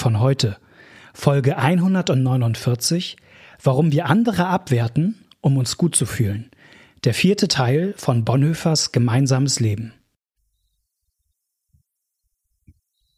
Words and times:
von 0.00 0.18
heute. 0.18 0.56
Folge 1.12 1.58
149. 1.58 3.16
Warum 3.62 3.92
wir 3.92 4.06
andere 4.06 4.46
abwerten, 4.46 5.26
um 5.42 5.58
uns 5.58 5.76
gut 5.76 5.94
zu 5.94 6.06
fühlen. 6.06 6.50
Der 7.04 7.12
vierte 7.12 7.48
Teil 7.48 7.92
von 7.98 8.24
Bonhoeffers 8.24 8.92
Gemeinsames 8.92 9.60
Leben. 9.60 9.92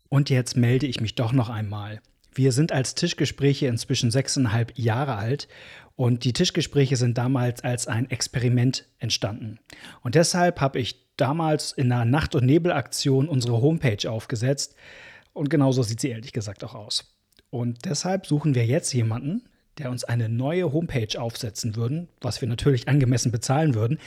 Und 0.08 0.28
jetzt 0.28 0.56
melde 0.56 0.86
ich 0.86 1.00
mich 1.00 1.14
doch 1.14 1.32
noch 1.32 1.48
einmal. 1.48 2.00
Wir 2.34 2.50
sind 2.50 2.72
als 2.72 2.96
Tischgespräche 2.96 3.68
inzwischen 3.68 4.10
sechseinhalb 4.10 4.76
Jahre 4.76 5.14
alt 5.14 5.46
und 5.94 6.24
die 6.24 6.32
Tischgespräche 6.32 6.96
sind 6.96 7.16
damals 7.16 7.62
als 7.62 7.86
ein 7.86 8.10
Experiment 8.10 8.88
entstanden. 8.98 9.60
Und 10.00 10.16
deshalb 10.16 10.60
habe 10.60 10.80
ich 10.80 11.06
damals 11.16 11.70
in 11.72 11.92
einer 11.92 12.04
Nacht- 12.04 12.34
und 12.34 12.44
Nebelaktion 12.44 13.28
unsere 13.28 13.60
Homepage 13.60 14.10
aufgesetzt. 14.10 14.74
Und 15.32 15.50
genauso 15.50 15.82
sieht 15.82 16.00
sie 16.00 16.10
ehrlich 16.10 16.32
gesagt 16.32 16.64
auch 16.64 16.74
aus. 16.74 17.16
Und 17.50 17.84
deshalb 17.84 18.26
suchen 18.26 18.54
wir 18.54 18.66
jetzt 18.66 18.92
jemanden, 18.92 19.42
der 19.78 19.90
uns 19.90 20.04
eine 20.04 20.28
neue 20.28 20.72
Homepage 20.72 21.20
aufsetzen 21.20 21.76
würden, 21.76 22.08
was 22.20 22.40
wir 22.40 22.48
natürlich 22.48 22.88
angemessen 22.88 23.32
bezahlen 23.32 23.74
würden, 23.74 23.98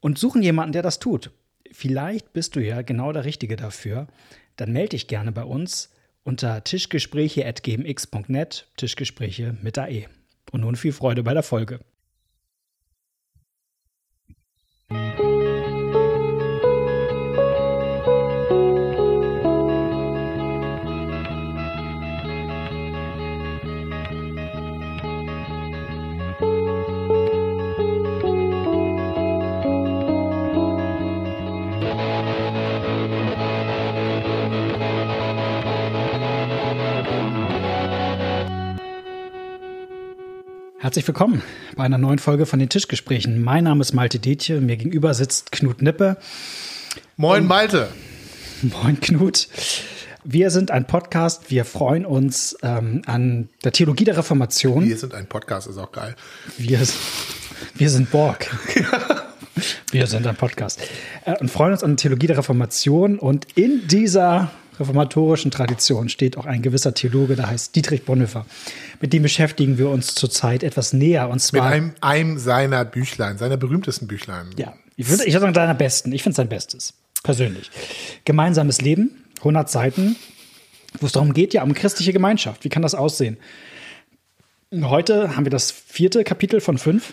und 0.00 0.18
suchen 0.18 0.42
jemanden, 0.42 0.72
der 0.72 0.82
das 0.82 0.98
tut. 0.98 1.30
Vielleicht 1.70 2.32
bist 2.32 2.56
du 2.56 2.60
ja 2.60 2.82
genau 2.82 3.12
der 3.12 3.24
Richtige 3.24 3.56
dafür. 3.56 4.08
Dann 4.56 4.72
melde 4.72 4.90
dich 4.90 5.08
gerne 5.08 5.32
bei 5.32 5.44
uns 5.44 5.90
unter 6.24 6.62
tischgespräche.gmx.net, 6.62 8.68
Tischgespräche 8.76 9.56
mit 9.62 9.78
AE. 9.78 10.06
Und 10.50 10.60
nun 10.60 10.76
viel 10.76 10.92
Freude 10.92 11.22
bei 11.22 11.34
der 11.34 11.42
Folge. 11.42 11.80
Herzlich 40.92 41.08
willkommen 41.08 41.40
bei 41.74 41.84
einer 41.84 41.96
neuen 41.96 42.18
Folge 42.18 42.44
von 42.44 42.58
den 42.58 42.68
Tischgesprächen. 42.68 43.42
Mein 43.42 43.64
Name 43.64 43.80
ist 43.80 43.94
Malte 43.94 44.18
Detje, 44.18 44.60
mir 44.60 44.76
gegenüber 44.76 45.14
sitzt 45.14 45.50
Knut 45.50 45.80
Nippe. 45.80 46.18
Moin 47.16 47.46
Malte. 47.46 47.88
Moin 48.60 49.00
Knut. 49.00 49.48
Wir 50.22 50.50
sind 50.50 50.70
ein 50.70 50.86
Podcast, 50.86 51.50
wir 51.50 51.64
freuen 51.64 52.04
uns 52.04 52.58
ähm, 52.62 53.00
an 53.06 53.48
der 53.64 53.72
Theologie 53.72 54.04
der 54.04 54.18
Reformation. 54.18 54.86
Wir 54.86 54.98
sind 54.98 55.14
ein 55.14 55.24
Podcast, 55.24 55.66
ist 55.66 55.78
auch 55.78 55.92
geil. 55.92 56.14
Wir, 56.58 56.80
wir 57.74 57.88
sind 57.88 58.10
Borg. 58.10 58.50
wir 59.92 60.06
sind 60.06 60.26
ein 60.26 60.36
Podcast. 60.36 60.78
Äh, 61.24 61.38
und 61.38 61.50
freuen 61.50 61.72
uns 61.72 61.82
an 61.82 61.92
der 61.92 61.96
Theologie 61.96 62.26
der 62.26 62.36
Reformation 62.36 63.18
und 63.18 63.46
in 63.54 63.88
dieser 63.88 64.50
reformatorischen 64.82 65.50
Tradition 65.50 66.08
steht 66.08 66.36
auch 66.36 66.46
ein 66.46 66.62
gewisser 66.62 66.94
Theologe, 66.94 67.36
der 67.36 67.48
heißt 67.48 67.74
Dietrich 67.74 68.04
Bonhoeffer. 68.04 68.46
Mit 69.00 69.12
dem 69.12 69.22
beschäftigen 69.22 69.78
wir 69.78 69.88
uns 69.88 70.14
zurzeit 70.14 70.62
etwas 70.62 70.92
näher. 70.92 71.28
Und 71.28 71.40
zwar 71.40 71.64
mit 71.64 71.72
einem, 71.72 71.94
einem 72.00 72.38
seiner 72.38 72.84
Büchlein, 72.84 73.38
seiner 73.38 73.56
berühmtesten 73.56 74.06
Büchlein. 74.06 74.50
Ja, 74.56 74.74
ich 74.96 75.08
würde 75.08 75.24
ich 75.24 75.32
würd 75.32 75.42
sagen, 75.42 75.54
seiner 75.54 75.74
besten. 75.74 76.12
Ich 76.12 76.22
finde 76.22 76.32
es 76.32 76.36
sein 76.36 76.48
Bestes, 76.48 76.94
persönlich. 77.22 77.70
Gemeinsames 78.24 78.80
Leben, 78.80 79.24
100 79.38 79.70
Seiten, 79.70 80.16
wo 81.00 81.06
es 81.06 81.12
darum 81.12 81.32
geht, 81.32 81.54
ja, 81.54 81.62
um 81.62 81.74
christliche 81.74 82.12
Gemeinschaft. 82.12 82.64
Wie 82.64 82.68
kann 82.68 82.82
das 82.82 82.94
aussehen? 82.94 83.38
Heute 84.72 85.36
haben 85.36 85.44
wir 85.44 85.50
das 85.50 85.70
vierte 85.70 86.24
Kapitel 86.24 86.60
von 86.60 86.78
fünf, 86.78 87.12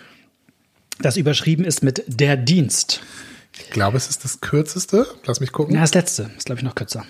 das 0.99 1.17
überschrieben 1.17 1.65
ist 1.65 1.83
mit 1.83 2.03
Der 2.07 2.37
Dienst. 2.37 3.01
Ich 3.57 3.69
glaube, 3.69 3.97
es 3.97 4.09
ist 4.09 4.23
das 4.23 4.41
kürzeste. 4.41 5.07
Lass 5.25 5.39
mich 5.39 5.51
gucken. 5.51 5.75
Ja, 5.75 5.81
das 5.81 5.93
letzte 5.93 6.29
ist, 6.37 6.45
glaube 6.45 6.59
ich, 6.59 6.65
noch 6.65 6.75
kürzer. 6.75 7.05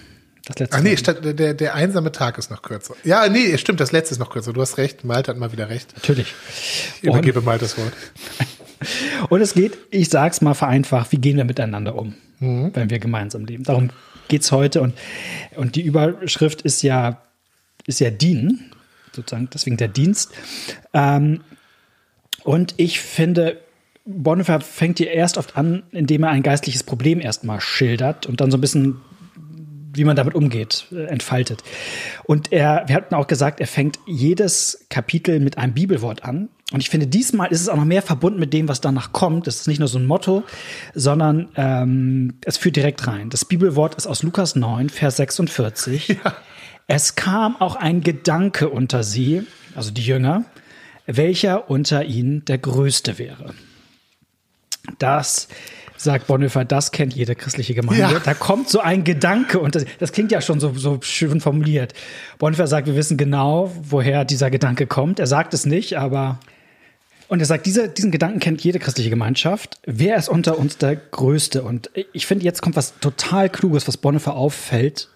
Das 0.50 0.58
letzte 0.58 0.78
Ach 0.78 0.82
nee, 0.82 0.98
statt, 0.98 1.20
der, 1.22 1.54
der 1.54 1.76
einsame 1.76 2.12
Tag 2.12 2.40
ist 2.40 2.50
noch 2.50 2.64
kürzer. 2.64 2.96
Ja, 3.04 3.30
nee, 3.30 3.56
stimmt, 3.60 3.80
das 3.80 3.92
letzte 3.92 4.16
ist 4.16 4.20
noch 4.20 4.32
kürzer. 4.32 4.52
Du 4.52 4.62
hast 4.62 4.80
recht, 4.80 5.04
Malte 5.04 5.32
hat 5.32 5.38
mal 5.38 5.52
wieder 5.52 5.70
recht. 5.70 5.94
Natürlich. 5.96 6.34
Ich 6.98 7.04
übergebe 7.04 7.42
Malte 7.42 7.66
das 7.66 7.78
Wort. 7.78 7.94
Und 9.30 9.42
es 9.42 9.54
geht, 9.54 9.78
ich 9.92 10.10
sag's 10.10 10.42
mal 10.42 10.56
vereinfacht, 10.56 11.12
wie 11.12 11.18
gehen 11.18 11.38
wir 11.38 11.44
miteinander 11.44 11.96
um, 11.96 12.16
mhm. 12.40 12.72
wenn 12.74 12.90
wir 12.90 12.98
gemeinsam 12.98 13.46
leben. 13.46 13.64
Darum 13.64 13.92
geht's 14.28 14.52
heute 14.52 14.82
und, 14.82 14.94
und 15.56 15.76
die 15.76 15.82
Überschrift 15.82 16.62
ist 16.62 16.82
ja, 16.82 17.22
ist 17.86 18.00
ja 18.00 18.10
dienen, 18.10 18.72
sozusagen, 19.14 19.50
deswegen 19.54 19.76
der 19.76 19.90
Dienst. 19.90 20.32
Ähm, 20.94 21.42
und 22.44 22.74
ich 22.78 23.02
finde, 23.02 23.60
Bonhoeffer 24.06 24.62
fängt 24.62 25.00
hier 25.00 25.12
erst 25.12 25.38
oft 25.38 25.58
an, 25.58 25.84
indem 25.92 26.24
er 26.24 26.30
ein 26.30 26.44
geistliches 26.44 26.84
Problem 26.84 27.20
erstmal 27.20 27.60
schildert 27.60 28.28
und 28.28 28.40
dann 28.40 28.50
so 28.50 28.58
ein 28.58 28.62
bisschen 28.62 29.02
wie 29.94 30.04
man 30.04 30.16
damit 30.16 30.36
umgeht, 30.36 30.86
äh, 30.92 31.06
entfaltet. 31.06 31.64
Und 32.24 32.52
er, 32.52 32.84
wir 32.88 32.96
hatten 32.96 33.16
auch 33.16 33.28
gesagt, 33.28 33.60
er 33.60 33.68
fängt 33.68 34.00
jedes 34.06 34.86
Kapitel 34.90 35.40
mit 35.40 35.58
einem 35.58 35.74
Bibelwort 35.74 36.24
an. 36.24 36.50
Und 36.72 36.82
ich 36.82 36.90
finde, 36.90 37.08
diesmal 37.08 37.52
ist 37.52 37.62
es 37.62 37.70
auch 37.70 37.78
noch 37.78 37.86
mehr 37.86 38.02
verbunden 38.02 38.40
mit 38.40 38.54
dem, 38.54 38.68
was 38.68 38.82
danach 38.82 39.12
kommt. 39.12 39.48
Das 39.48 39.62
ist 39.62 39.68
nicht 39.68 39.80
nur 39.80 39.88
so 39.88 39.98
ein 39.98 40.06
Motto, 40.06 40.44
sondern 40.94 41.50
ähm, 41.56 42.36
es 42.46 42.58
führt 42.58 42.76
direkt 42.76 43.08
rein. 43.08 43.30
Das 43.30 43.46
Bibelwort 43.46 43.96
ist 43.96 44.06
aus 44.06 44.22
Lukas 44.22 44.56
9, 44.56 44.90
Vers 44.90 45.18
46. 45.18 46.20
Ja. 46.24 46.36
Es 46.92 47.14
kam 47.14 47.56
auch 47.56 47.76
ein 47.76 48.02
Gedanke 48.02 48.68
unter 48.68 49.04
sie, 49.04 49.44
also 49.76 49.92
die 49.92 50.04
Jünger, 50.04 50.46
welcher 51.06 51.70
unter 51.70 52.04
ihnen 52.06 52.46
der 52.46 52.58
Größte 52.58 53.20
wäre. 53.20 53.54
Das 54.98 55.48
sagt 56.02 56.28
Bonhoeffer, 56.28 56.66
das 56.66 56.92
kennt 56.92 57.14
jede 57.14 57.36
christliche 57.36 57.74
Gemeinde. 57.74 58.02
Ja. 58.02 58.20
Da 58.20 58.34
kommt 58.34 58.70
so 58.70 58.80
ein 58.80 59.04
Gedanke 59.04 59.60
und 59.60 59.76
das, 59.76 59.86
das, 60.00 60.12
klingt 60.12 60.32
ja 60.32 60.42
schon 60.42 60.60
so, 60.60 60.74
so 60.74 61.00
schön 61.02 61.42
formuliert. 61.42 61.94
Bonhoeffer 62.38 62.68
sagt, 62.68 62.88
wir 62.88 62.96
wissen 62.96 63.18
genau, 63.18 63.72
woher 63.82 64.26
dieser 64.26 64.50
Gedanke 64.50 64.88
kommt. 64.88 65.20
Er 65.20 65.28
sagt 65.28 65.54
es 65.54 65.66
nicht, 65.66 65.98
aber 65.98 66.40
und 67.28 67.40
er 67.42 67.46
sagt, 67.46 67.68
diese, 67.68 67.88
diesen 67.90 68.10
Gedanken 68.10 68.40
kennt 68.40 68.64
jede 68.64 68.80
christliche 68.80 69.12
Gemeinschaft. 69.12 69.80
Wer 69.86 70.18
ist 70.18 70.30
unter 70.30 70.58
uns 70.58 70.78
der 70.78 70.96
Größte? 70.96 71.62
Und 71.62 71.92
ich 72.12 72.26
finde, 72.26 72.44
jetzt 72.44 72.62
kommt 72.64 72.76
was 72.76 73.00
total 73.00 73.50
Kluges, 73.50 73.88
was 73.88 73.98
Bonhoeffer 73.98 74.34
auffällt. 74.34 75.10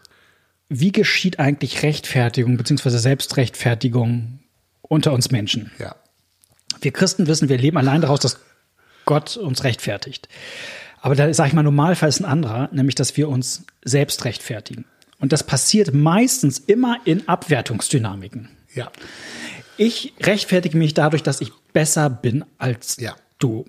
Wie 0.70 0.92
geschieht 0.92 1.40
eigentlich 1.40 1.82
Rechtfertigung 1.82 2.56
bzw. 2.58 2.90
Selbstrechtfertigung 2.90 4.40
unter 4.84 5.12
uns 5.12 5.32
Menschen? 5.32 5.72
Ja. 5.80 5.96
Wir 6.82 6.92
Christen 6.92 7.26
wissen, 7.26 7.50
wir 7.50 7.58
leben 7.58 7.78
allein 7.78 8.02
daraus, 8.02 8.20
dass 8.20 8.40
Gott 9.06 9.38
uns 9.38 9.64
rechtfertigt. 9.64 10.28
Aber 11.02 11.16
da 11.16 11.34
sage 11.34 11.50
ich 11.50 11.54
mal, 11.54 11.64
Normalfall 11.64 12.10
ist 12.10 12.22
ein 12.22 12.26
anderer, 12.26 12.70
nämlich 12.72 12.96
dass 12.96 13.18
wir 13.18 13.30
uns 13.30 13.66
selbst 13.84 14.24
rechtfertigen. 14.26 14.86
Und 15.20 15.34
das 15.34 15.44
passiert 15.44 15.94
meistens 15.94 16.60
immer 16.60 16.98
in 17.06 17.28
Abwertungsdynamiken. 17.28 18.50
Ja. 18.74 18.92
Ich 19.78 20.14
rechtfertige 20.22 20.78
mich 20.78 20.94
dadurch, 20.94 21.24
dass 21.24 21.42
ich 21.42 21.52
besser 21.74 22.10
bin 22.10 22.46
als 22.58 22.98
ja. 23.00 23.16
du. 23.40 23.66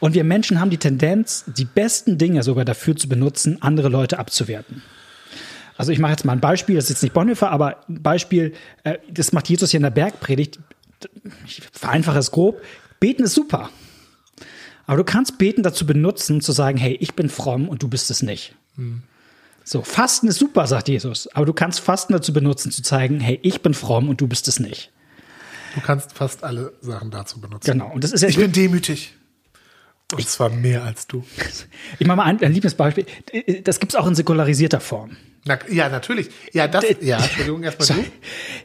Und 0.00 0.14
wir 0.14 0.24
Menschen 0.24 0.60
haben 0.60 0.70
die 0.70 0.78
Tendenz, 0.78 1.44
die 1.46 1.64
besten 1.64 2.18
Dinge 2.18 2.42
sogar 2.42 2.64
dafür 2.64 2.96
zu 2.96 3.08
benutzen, 3.08 3.62
andere 3.62 3.88
Leute 3.88 4.18
abzuwerten. 4.18 4.82
Also 5.76 5.90
ich 5.90 5.98
mache 5.98 6.12
jetzt 6.12 6.24
mal 6.24 6.32
ein 6.32 6.40
Beispiel, 6.40 6.76
das 6.76 6.84
ist 6.84 6.90
jetzt 6.90 7.02
nicht 7.02 7.14
Bonhoeffer, 7.14 7.50
aber 7.50 7.84
ein 7.88 8.02
Beispiel, 8.02 8.52
äh, 8.84 8.98
das 9.10 9.32
macht 9.32 9.48
Jesus 9.48 9.70
hier 9.70 9.78
in 9.78 9.84
der 9.84 9.90
Bergpredigt. 9.90 10.60
Ich 11.46 11.62
vereinfache 11.72 12.18
es 12.18 12.30
grob. 12.30 12.62
Beten 13.00 13.24
ist 13.24 13.34
super. 13.34 13.70
Aber 14.86 14.98
du 14.98 15.04
kannst 15.04 15.38
Beten 15.38 15.62
dazu 15.62 15.86
benutzen, 15.86 16.40
zu 16.40 16.52
sagen, 16.52 16.78
hey, 16.78 16.96
ich 17.00 17.14
bin 17.14 17.28
fromm 17.28 17.68
und 17.68 17.82
du 17.82 17.88
bist 17.88 18.10
es 18.10 18.22
nicht. 18.22 18.54
Mhm. 18.76 19.02
So, 19.64 19.80
Fasten 19.80 20.28
ist 20.28 20.38
super, 20.38 20.66
sagt 20.66 20.88
Jesus. 20.88 21.26
Aber 21.28 21.46
du 21.46 21.54
kannst 21.54 21.80
Fasten 21.80 22.12
dazu 22.12 22.32
benutzen, 22.32 22.70
zu 22.70 22.82
zeigen, 22.82 23.18
hey, 23.20 23.40
ich 23.42 23.62
bin 23.62 23.72
fromm 23.72 24.10
und 24.10 24.20
du 24.20 24.28
bist 24.28 24.46
es 24.46 24.60
nicht. 24.60 24.92
Du 25.74 25.80
kannst 25.80 26.12
fast 26.12 26.44
alle 26.44 26.74
Sachen 26.82 27.10
dazu 27.10 27.40
benutzen. 27.40 27.72
Genau. 27.72 27.90
Und 27.90 28.04
das 28.04 28.12
ist 28.12 28.20
ja 28.20 28.28
ich 28.28 28.36
bin 28.36 28.52
demütig. 28.52 29.14
Und 30.12 30.20
ich, 30.20 30.28
zwar 30.28 30.50
mehr 30.50 30.84
als 30.84 31.06
du. 31.06 31.24
Ich 31.98 32.06
mache 32.06 32.18
mal 32.18 32.24
ein, 32.24 32.40
ein 32.42 32.52
Lieblingsbeispiel. 32.52 33.06
Das 33.62 33.80
gibt 33.80 33.92
es 33.92 33.96
auch 33.98 34.06
in 34.06 34.14
säkularisierter 34.14 34.80
Form. 34.80 35.16
Na, 35.46 35.58
ja, 35.70 35.90
natürlich. 35.90 36.30
Ja, 36.52 36.66
das, 36.68 36.84
ja, 37.02 37.18
Entschuldigung, 37.18 37.62
erstmal 37.62 37.98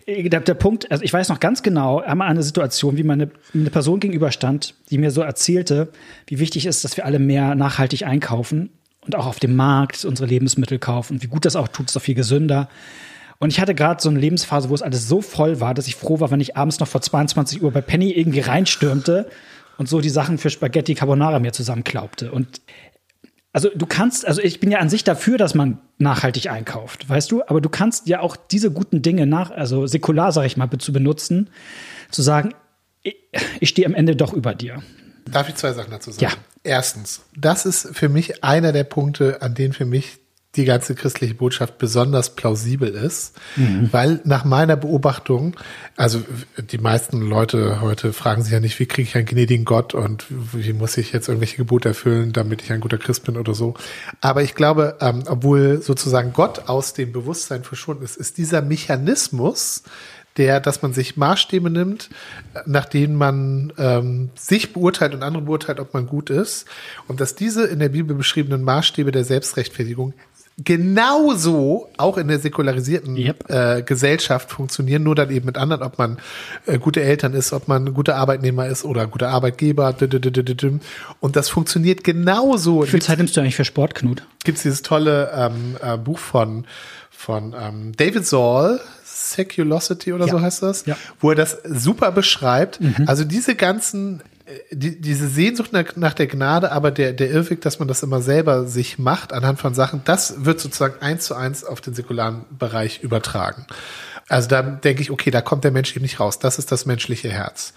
du. 0.07 0.29
Der, 0.29 0.39
der, 0.39 0.53
Punkt, 0.53 0.89
also 0.89 1.03
ich 1.03 1.11
weiß 1.11 1.27
noch 1.27 1.41
ganz 1.41 1.61
genau, 1.61 1.99
einmal 1.99 2.29
eine 2.29 2.41
Situation, 2.41 2.95
wie 2.95 3.03
meine 3.03 3.31
eine 3.53 3.69
Person 3.69 3.99
gegenüberstand, 3.99 4.75
die 4.89 4.97
mir 4.97 5.11
so 5.11 5.21
erzählte, 5.21 5.91
wie 6.27 6.39
wichtig 6.39 6.65
ist, 6.65 6.85
dass 6.85 6.95
wir 6.95 7.05
alle 7.05 7.19
mehr 7.19 7.55
nachhaltig 7.55 8.05
einkaufen 8.05 8.69
und 9.01 9.15
auch 9.15 9.25
auf 9.25 9.39
dem 9.39 9.57
Markt 9.57 10.05
unsere 10.05 10.27
Lebensmittel 10.27 10.79
kaufen. 10.79 11.21
Wie 11.21 11.27
gut 11.27 11.45
das 11.45 11.57
auch 11.57 11.67
tut, 11.67 11.87
ist 11.87 11.95
doch 11.97 12.01
viel 12.01 12.15
gesünder. 12.15 12.69
Und 13.39 13.51
ich 13.51 13.59
hatte 13.59 13.75
gerade 13.75 14.01
so 14.01 14.09
eine 14.09 14.19
Lebensphase, 14.19 14.69
wo 14.69 14.75
es 14.75 14.81
alles 14.81 15.07
so 15.07 15.21
voll 15.21 15.59
war, 15.59 15.73
dass 15.73 15.87
ich 15.87 15.95
froh 15.95 16.19
war, 16.19 16.31
wenn 16.31 16.41
ich 16.41 16.55
abends 16.55 16.79
noch 16.79 16.87
vor 16.87 17.01
22 17.01 17.61
Uhr 17.61 17.71
bei 17.71 17.81
Penny 17.81 18.11
irgendwie 18.11 18.41
reinstürmte 18.41 19.29
und 19.77 19.87
so 19.87 20.01
die 20.01 20.09
Sachen 20.09 20.37
für 20.37 20.49
Spaghetti 20.49 20.93
Carbonara 20.93 21.39
mir 21.39 21.53
zusammenklaubte. 21.53 22.31
Und 22.31 22.61
also 23.51 23.69
du 23.73 23.85
kannst, 23.85 24.27
also 24.27 24.41
ich 24.41 24.59
bin 24.59 24.71
ja 24.71 24.79
an 24.79 24.89
sich 24.89 25.03
dafür, 25.03 25.37
dass 25.37 25.55
man 25.55 25.79
nachhaltig 25.97 26.49
einkauft, 26.49 27.09
weißt 27.09 27.31
du, 27.31 27.43
aber 27.47 27.61
du 27.61 27.69
kannst 27.69 28.07
ja 28.07 28.19
auch 28.19 28.35
diese 28.35 28.71
guten 28.71 29.01
Dinge 29.01 29.25
nach, 29.25 29.51
also 29.51 29.87
säkular, 29.87 30.31
sag 30.31 30.45
ich 30.45 30.57
mal, 30.57 30.69
zu 30.77 30.93
benutzen, 30.93 31.49
zu 32.11 32.21
sagen, 32.21 32.53
ich, 33.01 33.15
ich 33.59 33.69
stehe 33.69 33.87
am 33.87 33.95
Ende 33.95 34.15
doch 34.15 34.33
über 34.33 34.53
dir. 34.53 34.83
Darf 35.31 35.49
ich 35.49 35.55
zwei 35.55 35.73
Sachen 35.73 35.91
dazu 35.91 36.11
sagen? 36.11 36.23
Ja. 36.23 36.31
Erstens, 36.63 37.21
das 37.35 37.65
ist 37.65 37.95
für 37.95 38.09
mich 38.09 38.43
einer 38.43 38.71
der 38.71 38.83
Punkte, 38.83 39.41
an 39.41 39.55
denen 39.55 39.73
für 39.73 39.85
mich 39.85 40.19
die 40.59 40.65
ganze 40.65 40.93
christliche 40.93 41.33
Botschaft 41.33 41.77
besonders 41.77 42.35
plausibel 42.35 42.89
ist, 42.89 43.35
mhm. 43.55 43.89
weil 43.91 44.19
nach 44.25 44.43
meiner 44.43 44.75
Beobachtung, 44.75 45.55
also 45.95 46.21
die 46.71 46.77
meisten 46.77 47.21
Leute 47.21 47.79
heute 47.81 48.11
fragen 48.11 48.43
sich 48.43 48.51
ja 48.51 48.59
nicht, 48.59 48.77
wie 48.79 48.85
kriege 48.85 49.07
ich 49.07 49.15
einen 49.15 49.25
gnädigen 49.25 49.63
Gott 49.65 49.93
und 49.93 50.25
wie 50.29 50.73
muss 50.73 50.97
ich 50.97 51.13
jetzt 51.13 51.29
irgendwelche 51.29 51.57
Gebote 51.57 51.89
erfüllen, 51.89 52.33
damit 52.33 52.61
ich 52.61 52.71
ein 52.71 52.81
guter 52.81 52.97
Christ 52.97 53.23
bin 53.23 53.37
oder 53.37 53.53
so. 53.53 53.73
Aber 54.19 54.43
ich 54.43 54.53
glaube, 54.53 54.97
ähm, 54.99 55.23
obwohl 55.27 55.81
sozusagen 55.81 56.33
Gott 56.33 56.67
aus 56.67 56.93
dem 56.93 57.13
Bewusstsein 57.13 57.63
verschwunden 57.63 58.03
ist, 58.03 58.17
ist 58.17 58.37
dieser 58.37 58.61
Mechanismus, 58.61 59.83
der, 60.39 60.61
dass 60.61 60.81
man 60.81 60.93
sich 60.93 61.17
Maßstäbe 61.17 61.69
nimmt, 61.69 62.09
nach 62.65 62.85
denen 62.85 63.15
man 63.15 63.73
ähm, 63.77 64.29
sich 64.35 64.73
beurteilt 64.73 65.13
und 65.13 65.21
andere 65.21 65.43
beurteilt, 65.43 65.79
ob 65.79 65.93
man 65.93 66.07
gut 66.07 66.29
ist. 66.29 66.65
Und 67.07 67.19
dass 67.19 67.35
diese 67.35 67.65
in 67.65 67.79
der 67.79 67.89
Bibel 67.89 68.15
beschriebenen 68.15 68.63
Maßstäbe 68.63 69.11
der 69.11 69.25
Selbstrechtfertigung 69.25 70.13
genauso 70.63 71.89
auch 71.97 72.17
in 72.17 72.27
der 72.27 72.39
säkularisierten 72.39 73.15
Yep. 73.17 73.49
äh, 73.49 73.81
Gesellschaft 73.83 74.51
funktionieren, 74.51 75.03
nur 75.03 75.15
dann 75.15 75.29
eben 75.31 75.45
mit 75.45 75.57
anderen, 75.57 75.83
ob 75.83 75.97
man 75.97 76.17
äh, 76.65 76.77
gute 76.77 77.01
Eltern 77.01 77.33
ist, 77.33 77.53
ob 77.53 77.67
man 77.67 77.93
guter 77.93 78.15
Arbeitnehmer 78.15 78.67
ist 78.67 78.83
oder 78.85 79.07
guter 79.07 79.29
Arbeitgeber. 79.29 79.95
Und 81.19 81.35
das 81.35 81.49
funktioniert 81.49 82.03
genauso. 82.03 82.83
Wie 82.83 82.87
viel 82.87 83.01
Zeit 83.01 83.17
nimmst 83.17 83.35
du 83.37 83.41
eigentlich 83.41 83.55
für 83.55 83.65
Sport, 83.65 83.95
Knut? 83.95 84.23
Gibt's 84.43 84.63
dieses 84.63 84.81
tolle 84.81 85.31
ähm, 85.35 85.77
äh, 85.81 85.97
Buch 85.97 86.19
von 86.19 86.65
von 87.11 87.53
ähm, 87.59 87.91
David 87.97 88.25
Saul, 88.25 88.79
Seculosity 89.03 90.13
oder 90.13 90.25
Ja. 90.27 90.31
so 90.31 90.41
heißt 90.41 90.63
das, 90.63 90.85
Ja. 90.85 90.95
wo 91.19 91.31
er 91.31 91.35
das 91.35 91.57
super 91.65 92.11
beschreibt. 92.13 92.79
Also 93.07 93.25
diese 93.25 93.55
ganzen 93.55 94.21
die, 94.71 94.99
diese 94.99 95.27
Sehnsucht 95.27 95.73
nach, 95.73 95.95
nach 95.95 96.13
der 96.13 96.27
Gnade, 96.27 96.71
aber 96.71 96.91
der, 96.91 97.13
der 97.13 97.29
Irrweg, 97.29 97.61
dass 97.61 97.79
man 97.79 97.87
das 97.87 98.03
immer 98.03 98.21
selber 98.21 98.65
sich 98.65 98.99
macht 98.99 99.33
anhand 99.33 99.59
von 99.59 99.73
Sachen, 99.73 100.01
das 100.05 100.45
wird 100.45 100.59
sozusagen 100.59 101.01
eins 101.01 101.25
zu 101.25 101.35
eins 101.35 101.63
auf 101.63 101.81
den 101.81 101.93
säkularen 101.93 102.45
Bereich 102.57 103.01
übertragen. 103.01 103.65
Also 104.27 104.47
da 104.47 104.61
denke 104.61 105.01
ich, 105.01 105.11
okay, 105.11 105.31
da 105.31 105.41
kommt 105.41 105.63
der 105.63 105.71
Mensch 105.71 105.95
eben 105.95 106.03
nicht 106.03 106.19
raus. 106.19 106.39
Das 106.39 106.59
ist 106.59 106.71
das 106.71 106.85
menschliche 106.85 107.29
Herz. 107.29 107.73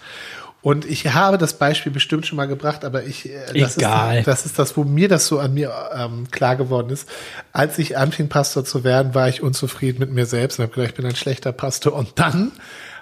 Und 0.61 0.85
ich 0.85 1.13
habe 1.13 1.37
das 1.37 1.57
Beispiel 1.57 1.91
bestimmt 1.91 2.25
schon 2.25 2.37
mal 2.37 2.45
gebracht, 2.47 2.85
aber 2.85 3.03
ich, 3.03 3.29
äh, 3.29 3.59
das, 3.59 3.77
Egal. 3.77 4.19
Ist, 4.19 4.27
das 4.27 4.45
ist 4.45 4.57
das, 4.57 4.77
wo 4.77 4.85
mir 4.85 5.09
das 5.09 5.27
so 5.27 5.39
an 5.39 5.53
mir 5.53 5.73
ähm, 5.93 6.31
klar 6.31 6.55
geworden 6.55 6.89
ist. 6.89 7.09
Als 7.51 7.77
ich 7.79 7.97
anfing, 7.97 8.29
Pastor 8.29 8.63
zu 8.63 8.85
werden, 8.85 9.13
war 9.13 9.27
ich 9.27 9.43
unzufrieden 9.43 9.99
mit 9.99 10.11
mir 10.11 10.25
selbst 10.25 10.59
und 10.59 10.63
habe 10.63 10.73
gedacht, 10.73 10.91
ich 10.91 10.95
bin 10.95 11.05
ein 11.05 11.17
schlechter 11.17 11.51
Pastor. 11.51 11.93
Und 11.93 12.17
dann 12.17 12.53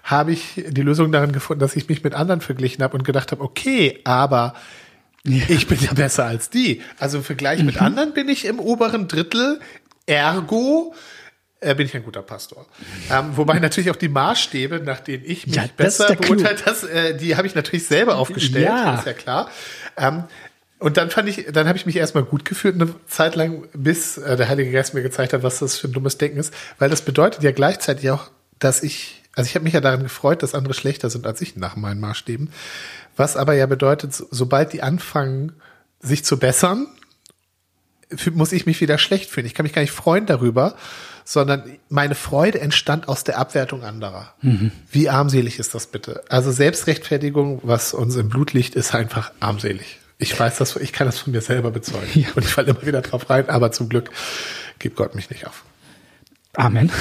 habe 0.03 0.31
ich 0.31 0.63
die 0.67 0.81
Lösung 0.81 1.11
darin 1.11 1.31
gefunden, 1.31 1.59
dass 1.59 1.75
ich 1.75 1.87
mich 1.89 2.03
mit 2.03 2.13
anderen 2.13 2.41
verglichen 2.41 2.83
habe 2.83 2.97
und 2.97 3.03
gedacht 3.03 3.31
habe, 3.31 3.43
okay, 3.43 3.99
aber 4.03 4.53
ich 5.23 5.67
bin 5.67 5.79
ja 5.79 5.93
besser 5.93 6.25
als 6.25 6.49
die. 6.49 6.81
Also 6.99 7.19
im 7.19 7.23
Vergleich 7.23 7.63
mit 7.63 7.79
anderen 7.79 8.13
bin 8.13 8.27
ich 8.27 8.45
im 8.45 8.59
oberen 8.59 9.07
Drittel, 9.07 9.59
ergo 10.07 10.93
äh, 11.59 11.75
bin 11.75 11.85
ich 11.85 11.95
ein 11.95 12.03
guter 12.03 12.23
Pastor. 12.23 12.65
Ähm, 13.11 13.37
wobei 13.37 13.59
natürlich 13.59 13.91
auch 13.91 13.95
die 13.95 14.09
Maßstäbe, 14.09 14.79
nach 14.79 14.99
denen 14.99 15.23
ich 15.25 15.45
mich 15.45 15.55
Ja, 15.55 15.65
besser 15.77 16.15
beurteilt, 16.15 16.63
das, 16.65 16.83
äh, 16.83 17.15
die 17.15 17.35
habe 17.37 17.45
ich 17.45 17.53
natürlich 17.53 17.85
selber 17.85 18.15
aufgestellt, 18.17 18.65
Ja. 18.65 18.95
ist 18.95 19.05
ja 19.05 19.13
klar. 19.13 19.49
Ähm, 19.95 20.23
und 20.79 20.97
dann 20.97 21.11
fand 21.11 21.29
ich, 21.29 21.45
dann 21.53 21.67
habe 21.67 21.77
ich 21.77 21.85
mich 21.85 21.95
erstmal 21.97 22.23
gut 22.23 22.43
gefühlt 22.43 22.73
eine 22.73 22.91
Zeit 23.07 23.35
lang, 23.35 23.67
bis 23.73 24.17
äh, 24.17 24.35
der 24.35 24.49
Heilige 24.49 24.71
Geist 24.71 24.95
mir 24.95 25.03
gezeigt 25.03 25.33
hat, 25.33 25.43
was 25.43 25.59
das 25.59 25.77
für 25.77 25.87
ein 25.87 25.93
dummes 25.93 26.17
Denken 26.17 26.39
ist, 26.39 26.51
weil 26.79 26.89
das 26.89 27.03
bedeutet 27.03 27.43
ja 27.43 27.51
gleichzeitig 27.51 28.09
auch, 28.09 28.31
dass 28.57 28.81
ich, 28.81 29.20
also 29.35 29.47
ich 29.47 29.55
habe 29.55 29.63
mich 29.63 29.73
ja 29.73 29.81
daran 29.81 30.03
gefreut, 30.03 30.43
dass 30.43 30.55
andere 30.55 30.73
schlechter 30.73 31.09
sind 31.09 31.25
als 31.25 31.41
ich 31.41 31.55
nach 31.55 31.75
meinen 31.75 31.99
Maßstäben, 31.99 32.49
was 33.15 33.37
aber 33.37 33.53
ja 33.53 33.65
bedeutet, 33.65 34.13
so, 34.13 34.27
sobald 34.31 34.73
die 34.73 34.81
anfangen, 34.81 35.53
sich 35.99 36.25
zu 36.25 36.37
bessern, 36.37 36.87
muss 38.33 38.51
ich 38.51 38.65
mich 38.65 38.81
wieder 38.81 38.97
schlecht 38.97 39.29
fühlen. 39.29 39.45
Ich 39.45 39.53
kann 39.53 39.63
mich 39.63 39.73
gar 39.73 39.81
nicht 39.81 39.91
freuen 39.91 40.25
darüber, 40.25 40.75
sondern 41.23 41.63
meine 41.87 42.15
Freude 42.15 42.59
entstand 42.59 43.07
aus 43.07 43.23
der 43.23 43.37
Abwertung 43.37 43.83
anderer. 43.83 44.33
Wie 44.91 45.09
armselig 45.09 45.59
ist 45.59 45.73
das 45.75 45.87
bitte? 45.87 46.23
Also 46.27 46.51
Selbstrechtfertigung, 46.51 47.61
was 47.63 47.93
uns 47.93 48.15
im 48.15 48.27
Blut 48.27 48.53
liegt, 48.53 48.75
ist 48.75 48.93
einfach 48.93 49.31
armselig. 49.39 49.99
Ich 50.17 50.37
weiß 50.37 50.57
das, 50.57 50.75
ich 50.75 50.93
kann 50.93 51.07
das 51.07 51.19
von 51.19 51.31
mir 51.31 51.41
selber 51.41 51.71
bezeugen. 51.71 52.07
Ja. 52.13 52.27
Und 52.35 52.45
ich 52.45 52.51
falle 52.51 52.71
immer 52.71 52.85
wieder 52.85 53.01
drauf 53.01 53.29
rein, 53.29 53.49
aber 53.49 53.71
zum 53.71 53.87
Glück 53.87 54.11
gibt 54.77 54.95
Gott 54.95 55.15
mich 55.15 55.29
nicht 55.29 55.47
auf. 55.47 55.63
Amen. 56.55 56.91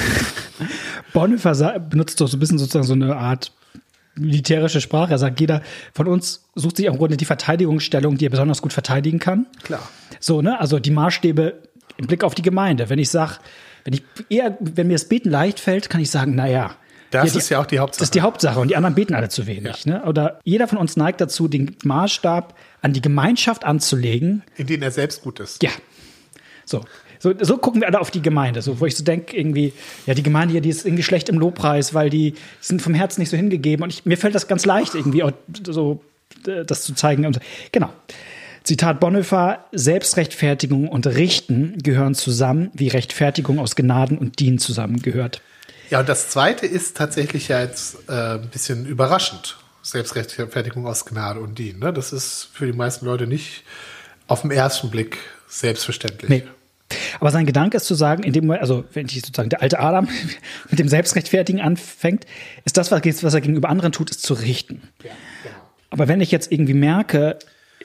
Bonhoeffer 1.13 1.79
benutzt 1.79 2.21
doch 2.21 2.27
so 2.27 2.37
ein 2.37 2.39
bisschen 2.39 2.57
sozusagen 2.57 2.85
so 2.85 2.93
eine 2.93 3.15
Art 3.15 3.51
militärische 4.15 4.81
Sprache. 4.81 5.11
Er 5.11 5.17
sagt, 5.17 5.39
jeder 5.39 5.61
von 5.93 6.07
uns 6.07 6.45
sucht 6.55 6.77
sich 6.77 6.85
im 6.85 6.97
Grunde 6.97 7.17
die 7.17 7.25
Verteidigungsstellung, 7.25 8.17
die 8.17 8.25
er 8.27 8.29
besonders 8.29 8.61
gut 8.61 8.73
verteidigen 8.73 9.19
kann. 9.19 9.47
Klar. 9.63 9.87
So, 10.19 10.41
ne? 10.41 10.59
Also 10.59 10.79
die 10.79 10.91
Maßstäbe 10.91 11.61
im 11.97 12.07
Blick 12.07 12.23
auf 12.23 12.35
die 12.35 12.41
Gemeinde. 12.41 12.89
Wenn 12.89 12.99
ich 12.99 13.09
sage, 13.09 13.35
wenn 13.83 13.93
ich 13.93 14.03
eher, 14.29 14.57
wenn 14.59 14.87
mir 14.87 14.93
das 14.93 15.05
Beten 15.07 15.29
leicht 15.29 15.59
fällt, 15.59 15.89
kann 15.89 16.01
ich 16.01 16.11
sagen, 16.11 16.33
na 16.35 16.47
ja. 16.47 16.75
Das 17.09 17.33
die- 17.33 17.39
ist 17.39 17.49
ja 17.49 17.59
auch 17.59 17.65
die 17.65 17.79
Hauptsache. 17.79 17.99
Das 18.01 18.07
ist 18.07 18.15
die 18.15 18.21
Hauptsache 18.21 18.59
und 18.59 18.69
die 18.69 18.75
anderen 18.77 18.95
beten 18.95 19.15
alle 19.15 19.27
zu 19.27 19.47
wenig. 19.47 19.85
Ne? 19.85 20.03
Oder 20.05 20.39
jeder 20.45 20.67
von 20.69 20.77
uns 20.77 20.95
neigt 20.95 21.19
dazu, 21.19 21.47
den 21.49 21.75
Maßstab 21.83 22.55
an 22.81 22.93
die 22.93 23.01
Gemeinschaft 23.01 23.65
anzulegen, 23.65 24.43
in 24.55 24.67
denen 24.67 24.83
er 24.83 24.91
selbst 24.91 25.21
gut 25.23 25.39
ist. 25.41 25.61
ja. 25.61 25.71
So. 26.65 26.85
So, 27.21 27.35
so 27.39 27.57
gucken 27.57 27.81
wir 27.81 27.87
alle 27.87 27.99
auf 27.99 28.09
die 28.09 28.23
Gemeinde, 28.23 28.63
so, 28.63 28.79
wo 28.79 28.87
ich 28.87 28.97
so 28.97 29.03
denke, 29.03 29.37
irgendwie, 29.37 29.73
ja, 30.07 30.15
die 30.15 30.23
Gemeinde 30.23 30.53
hier, 30.53 30.61
die 30.61 30.69
ist 30.69 30.87
irgendwie 30.87 31.03
schlecht 31.03 31.29
im 31.29 31.37
Lobpreis, 31.37 31.93
weil 31.93 32.09
die 32.09 32.33
sind 32.61 32.81
vom 32.81 32.95
Herzen 32.95 33.21
nicht 33.21 33.29
so 33.29 33.37
hingegeben. 33.37 33.83
Und 33.83 33.93
ich, 33.93 34.05
mir 34.05 34.17
fällt 34.17 34.33
das 34.33 34.47
ganz 34.47 34.65
leicht, 34.65 34.95
irgendwie 34.95 35.21
auch 35.21 35.31
so 35.63 36.01
äh, 36.47 36.65
das 36.65 36.81
zu 36.81 36.95
zeigen. 36.95 37.27
Und, 37.27 37.39
genau. 37.71 37.93
Zitat 38.63 38.99
Bonhoeffer: 38.99 39.65
Selbstrechtfertigung 39.71 40.87
und 40.87 41.05
Richten 41.05 41.77
gehören 41.83 42.15
zusammen, 42.15 42.71
wie 42.73 42.87
Rechtfertigung 42.87 43.59
aus 43.59 43.75
Gnaden 43.75 44.17
und 44.17 44.39
Dienen 44.39 44.57
zusammengehört. 44.57 45.41
Ja, 45.91 45.99
und 45.99 46.09
das 46.09 46.29
zweite 46.29 46.65
ist 46.65 46.97
tatsächlich 46.97 47.49
ja 47.49 47.61
jetzt 47.61 47.97
äh, 48.09 48.13
ein 48.13 48.49
bisschen 48.49 48.87
überraschend. 48.87 49.57
Selbstrechtfertigung 49.83 50.87
aus 50.87 51.05
Gnade 51.05 51.39
und 51.39 51.59
Dien. 51.59 51.77
Ne? 51.77 51.93
Das 51.93 52.13
ist 52.13 52.49
für 52.51 52.65
die 52.65 52.73
meisten 52.73 53.05
Leute 53.05 53.27
nicht 53.27 53.63
auf 54.27 54.41
den 54.41 54.51
ersten 54.51 54.89
Blick 54.89 55.17
selbstverständlich. 55.47 56.29
Nee. 56.29 56.43
Aber 57.19 57.31
sein 57.31 57.45
Gedanke 57.45 57.77
ist 57.77 57.85
zu 57.85 57.95
sagen, 57.95 58.23
in 58.23 58.33
dem 58.33 58.45
Moment, 58.45 58.61
also 58.61 58.83
wenn 58.93 59.05
ich 59.05 59.13
sozusagen 59.21 59.49
der 59.49 59.61
alte 59.61 59.79
Adam 59.79 60.07
mit 60.69 60.79
dem 60.79 60.87
Selbstrechtfertigen 60.87 61.61
anfängt, 61.61 62.25
ist 62.65 62.77
das, 62.77 62.91
was 62.91 63.33
er 63.33 63.41
gegenüber 63.41 63.69
anderen 63.69 63.91
tut, 63.91 64.09
ist 64.11 64.23
zu 64.23 64.33
richten. 64.33 64.81
Ja, 65.03 65.11
genau. 65.43 65.55
Aber 65.89 66.07
wenn 66.07 66.21
ich 66.21 66.31
jetzt 66.31 66.51
irgendwie 66.51 66.73
merke, 66.73 67.37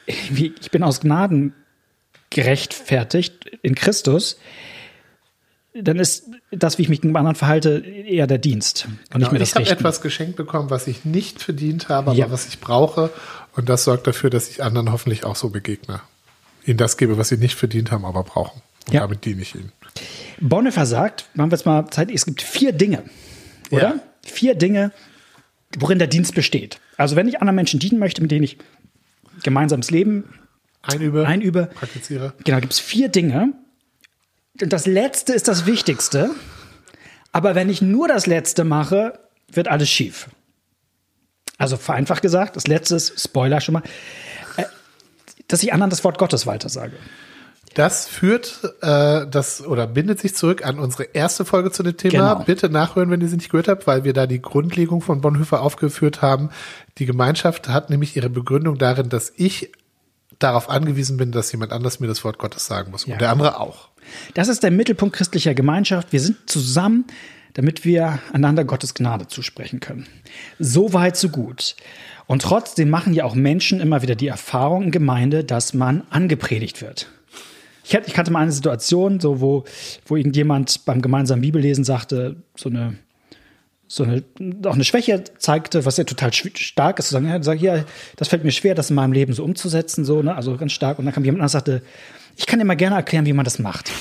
ich 0.06 0.70
bin 0.70 0.82
aus 0.82 1.00
Gnaden 1.00 1.52
gerechtfertigt 2.30 3.46
in 3.62 3.74
Christus, 3.74 4.38
dann 5.74 5.98
ist 5.98 6.30
das, 6.50 6.78
wie 6.78 6.82
ich 6.82 6.88
mich 6.88 7.00
gegenüber 7.00 7.18
anderen 7.20 7.36
verhalte, 7.36 7.78
eher 7.84 8.26
der 8.26 8.38
Dienst 8.38 8.86
und 9.12 9.18
nicht 9.20 9.32
mehr 9.32 9.38
Genau. 9.38 9.38
das 9.40 9.48
ich 9.50 9.54
habe 9.56 9.80
etwas 9.80 10.00
geschenkt 10.00 10.36
bekommen, 10.36 10.70
was 10.70 10.86
ich 10.86 11.04
nicht 11.04 11.42
verdient 11.42 11.88
habe, 11.88 12.10
aber 12.10 12.18
Ja. 12.18 12.30
was 12.30 12.46
ich 12.48 12.60
brauche. 12.60 13.10
Und 13.56 13.68
das 13.68 13.84
sorgt 13.84 14.06
dafür, 14.06 14.30
dass 14.30 14.48
ich 14.48 14.62
anderen 14.62 14.90
hoffentlich 14.92 15.24
auch 15.24 15.36
so 15.36 15.50
begegne. 15.50 16.00
Ihnen 16.64 16.78
das 16.78 16.96
gebe, 16.96 17.18
was 17.18 17.28
sie 17.28 17.36
nicht 17.36 17.56
verdient 17.56 17.90
haben, 17.90 18.04
aber 18.04 18.22
brauchen. 18.22 18.60
Und 18.86 18.94
Ja. 18.94 19.00
damit 19.00 19.24
diene 19.24 19.42
ich 19.42 19.54
ihnen. 19.54 19.72
Bonhoeffer 20.40 20.86
sagt, 20.86 21.28
machen 21.34 21.50
wir 21.50 21.56
jetzt 21.56 21.66
mal 21.66 21.88
Zeit, 21.90 22.10
es 22.10 22.26
gibt 22.26 22.42
vier 22.42 22.72
Dinge, 22.72 23.04
oder? 23.70 23.82
Ja. 23.96 24.00
Vier 24.24 24.54
Dinge, 24.54 24.92
worin 25.78 25.98
der 25.98 26.08
Dienst 26.08 26.34
besteht. 26.34 26.80
Also 26.96 27.16
wenn 27.16 27.28
ich 27.28 27.40
anderen 27.40 27.56
Menschen 27.56 27.80
dienen 27.80 27.98
möchte, 27.98 28.20
mit 28.22 28.30
denen 28.30 28.44
ich 28.44 28.58
gemeinsames 29.42 29.90
Leben 29.90 30.24
Einübe, 30.82 31.26
einübe, 31.26 31.66
praktiziere. 31.74 32.34
Genau, 32.44 32.60
gibt 32.60 32.72
es 32.72 32.78
vier 32.78 33.08
Dinge. 33.08 33.52
Und 34.60 34.72
das 34.72 34.86
letzte 34.86 35.32
ist 35.32 35.48
das 35.48 35.66
Wichtigste. 35.66 36.30
Aber 37.32 37.54
wenn 37.54 37.68
ich 37.68 37.82
nur 37.82 38.08
das 38.08 38.26
letzte 38.26 38.64
mache, 38.64 39.18
wird 39.50 39.68
alles 39.68 39.90
schief. 39.90 40.28
Also 41.58 41.76
vereinfacht 41.76 42.22
gesagt, 42.22 42.56
das 42.56 42.66
letzte 42.66 42.96
ist, 42.96 43.20
Spoiler 43.22 43.60
schon 43.60 43.74
mal, 43.74 43.82
äh, 44.56 44.64
dass 45.48 45.62
ich 45.62 45.72
anderen 45.72 45.90
das 45.90 46.04
Wort 46.04 46.18
Gottes 46.18 46.46
weitersage. 46.46 46.96
Das 47.76 48.06
führt 48.06 48.74
äh, 48.80 49.26
das 49.30 49.62
oder 49.62 49.86
bindet 49.86 50.18
sich 50.18 50.34
zurück 50.34 50.64
an 50.64 50.78
unsere 50.78 51.02
erste 51.12 51.44
Folge 51.44 51.70
zu 51.70 51.82
dem 51.82 51.94
Thema. 51.94 52.32
Genau. 52.32 52.44
Bitte 52.46 52.70
nachhören, 52.70 53.10
wenn 53.10 53.20
ihr 53.20 53.28
sie 53.28 53.36
nicht 53.36 53.50
gehört 53.50 53.68
habt, 53.68 53.86
weil 53.86 54.02
wir 54.02 54.14
da 54.14 54.26
die 54.26 54.40
Grundlegung 54.40 55.02
von 55.02 55.20
Bonhoeffer 55.20 55.60
aufgeführt 55.60 56.22
haben. 56.22 56.48
Die 56.96 57.04
Gemeinschaft 57.04 57.68
hat 57.68 57.90
nämlich 57.90 58.16
ihre 58.16 58.30
Begründung 58.30 58.78
darin, 58.78 59.10
dass 59.10 59.30
ich 59.36 59.72
darauf 60.38 60.70
angewiesen 60.70 61.18
bin, 61.18 61.32
dass 61.32 61.52
jemand 61.52 61.72
anders 61.72 62.00
mir 62.00 62.06
das 62.06 62.24
Wort 62.24 62.38
Gottes 62.38 62.64
sagen 62.64 62.92
muss. 62.92 63.04
Ja. 63.04 63.12
Und 63.12 63.20
der 63.20 63.30
andere 63.30 63.60
auch. 63.60 63.90
Das 64.32 64.48
ist 64.48 64.62
der 64.62 64.70
Mittelpunkt 64.70 65.14
christlicher 65.14 65.52
Gemeinschaft. 65.52 66.14
Wir 66.14 66.20
sind 66.20 66.48
zusammen, 66.48 67.04
damit 67.52 67.84
wir 67.84 68.20
einander 68.32 68.64
Gottes 68.64 68.94
Gnade 68.94 69.28
zusprechen 69.28 69.80
können. 69.80 70.06
So 70.58 70.94
weit, 70.94 71.18
so 71.18 71.28
gut. 71.28 71.76
Und 72.26 72.40
trotzdem 72.40 72.88
machen 72.88 73.12
ja 73.12 73.24
auch 73.24 73.34
Menschen 73.34 73.80
immer 73.80 74.00
wieder 74.00 74.14
die 74.14 74.28
Erfahrung 74.28 74.84
in 74.84 74.90
Gemeinde, 74.92 75.44
dass 75.44 75.74
man 75.74 76.04
angepredigt 76.08 76.80
wird. 76.80 77.10
Ich, 77.88 77.94
hatte, 77.94 78.08
ich 78.08 78.14
kannte 78.14 78.32
mal 78.32 78.40
eine 78.40 78.50
Situation, 78.50 79.20
so 79.20 79.40
wo, 79.40 79.64
wo 80.06 80.16
irgendjemand 80.16 80.84
beim 80.86 81.00
gemeinsamen 81.00 81.42
Bibellesen 81.42 81.84
sagte, 81.84 82.36
so 82.56 82.68
eine, 82.68 82.96
so 83.86 84.02
eine, 84.02 84.24
auch 84.64 84.74
eine 84.74 84.82
Schwäche 84.82 85.22
zeigte, 85.38 85.84
was 85.84 85.96
ja 85.96 86.02
total 86.02 86.32
stark 86.32 86.98
ist, 86.98 87.06
zu 87.06 87.12
sagen, 87.12 87.28
ja, 87.28 87.40
sag, 87.40 87.60
ja, 87.60 87.84
das 88.16 88.26
fällt 88.26 88.42
mir 88.42 88.50
schwer, 88.50 88.74
das 88.74 88.90
in 88.90 88.96
meinem 88.96 89.12
Leben 89.12 89.32
so 89.34 89.44
umzusetzen, 89.44 90.04
so, 90.04 90.20
ne, 90.20 90.34
also 90.34 90.56
ganz 90.56 90.72
stark. 90.72 90.98
Und 90.98 91.04
dann 91.04 91.14
kam 91.14 91.24
jemand 91.24 91.42
und 91.42 91.48
sagte, 91.48 91.80
ich 92.36 92.46
kann 92.46 92.58
dir 92.58 92.64
mal 92.64 92.74
gerne 92.74 92.96
erklären, 92.96 93.24
wie 93.24 93.32
man 93.32 93.44
das 93.44 93.60
macht. 93.60 93.92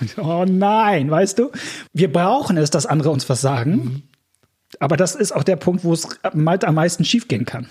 Und, 0.00 0.18
oh 0.18 0.44
nein, 0.44 1.10
weißt 1.10 1.36
du? 1.40 1.50
Wir 1.92 2.12
brauchen 2.12 2.56
es, 2.56 2.70
dass 2.70 2.86
andere 2.86 3.10
uns 3.10 3.28
was 3.28 3.40
sagen. 3.40 3.72
Mhm. 3.72 4.02
Aber 4.78 4.96
das 4.96 5.16
ist 5.16 5.32
auch 5.32 5.42
der 5.42 5.56
Punkt, 5.56 5.82
wo 5.82 5.92
es 5.92 6.06
am 6.22 6.74
meisten 6.74 7.04
schiefgehen 7.04 7.44
kann. 7.44 7.66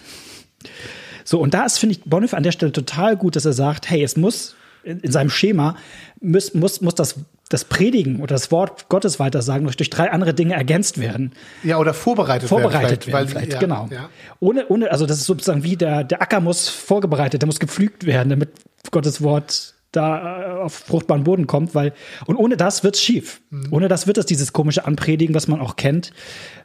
So, 1.23 1.39
und 1.39 1.53
da 1.53 1.65
ist, 1.65 1.77
finde 1.77 1.95
ich, 1.95 2.03
Bonhoeffer 2.03 2.35
an 2.35 2.43
der 2.43 2.51
Stelle 2.51 2.73
total 2.73 3.15
gut, 3.15 3.37
dass 3.37 3.45
er 3.45 3.53
sagt, 3.53 3.89
hey, 3.89 4.03
es 4.03 4.17
muss 4.17 4.55
in, 4.83 4.99
in 4.99 5.11
seinem 5.11 5.29
Schema, 5.29 5.75
muss, 6.19 6.53
muss, 6.53 6.81
muss 6.81 6.95
das 6.95 7.15
das 7.51 7.65
Predigen 7.65 8.21
oder 8.21 8.35
das 8.35 8.51
Wort 8.51 8.87
Gottes 8.89 9.19
weitersagen 9.19 9.65
durch, 9.65 9.75
durch 9.75 9.89
drei 9.89 10.11
andere 10.11 10.33
Dinge 10.33 10.53
ergänzt 10.53 10.99
werden. 10.99 11.33
Ja, 11.63 11.77
oder 11.77 11.93
vorbereitet, 11.93 12.47
vorbereitet 12.47 13.07
werden. 13.07 13.11
Vorbereitet 13.11 13.13
werden, 13.13 13.27
vielleicht, 13.27 13.53
ja, 13.53 13.59
genau. 13.59 13.89
Ja. 13.91 14.09
Ohne, 14.39 14.67
ohne, 14.67 14.91
also 14.91 15.05
das 15.05 15.17
ist 15.17 15.25
sozusagen 15.25 15.63
wie 15.63 15.75
der, 15.75 16.03
der 16.03 16.21
Acker 16.21 16.39
muss 16.39 16.69
vorbereitet, 16.69 17.41
der 17.41 17.47
muss 17.47 17.59
gepflügt 17.59 18.05
werden, 18.05 18.29
damit 18.29 18.49
Gottes 18.91 19.21
Wort 19.21 19.73
da 19.91 20.59
äh, 20.59 20.61
auf 20.61 20.73
fruchtbaren 20.73 21.25
Boden 21.25 21.47
kommt, 21.47 21.75
weil, 21.75 21.93
und 22.25 22.37
ohne 22.37 22.55
das 22.55 22.83
wird's 22.83 23.01
schief. 23.01 23.41
Mhm. 23.49 23.67
Ohne 23.71 23.87
das 23.89 24.07
wird 24.07 24.17
es 24.17 24.25
dieses 24.25 24.53
komische 24.53 24.85
Anpredigen, 24.85 25.35
was 25.35 25.47
man 25.47 25.59
auch 25.59 25.75
kennt. 25.75 26.13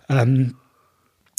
Ähm, 0.09 0.55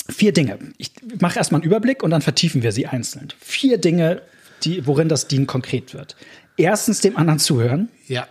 vier 0.10 0.34
Dinge. 0.34 0.60
Ich 0.78 0.92
mache 1.20 1.38
erstmal 1.38 1.62
einen 1.62 1.68
Überblick 1.68 2.04
und 2.04 2.12
dann 2.12 2.22
vertiefen 2.22 2.64
wir 2.64 2.74
sie 2.74 2.88
einzeln. 2.88 3.30
Vier 3.40 3.78
Dinge, 3.78 4.22
die, 4.64 4.86
worin 4.88 5.10
das 5.10 5.28
Dienen 5.28 5.48
konkret 5.48 5.94
wird. 5.94 6.16
Erstens 6.58 7.02
dem 7.02 7.18
anderen 7.18 7.40
zuhören. 7.40 7.90
Ja. 8.08 8.28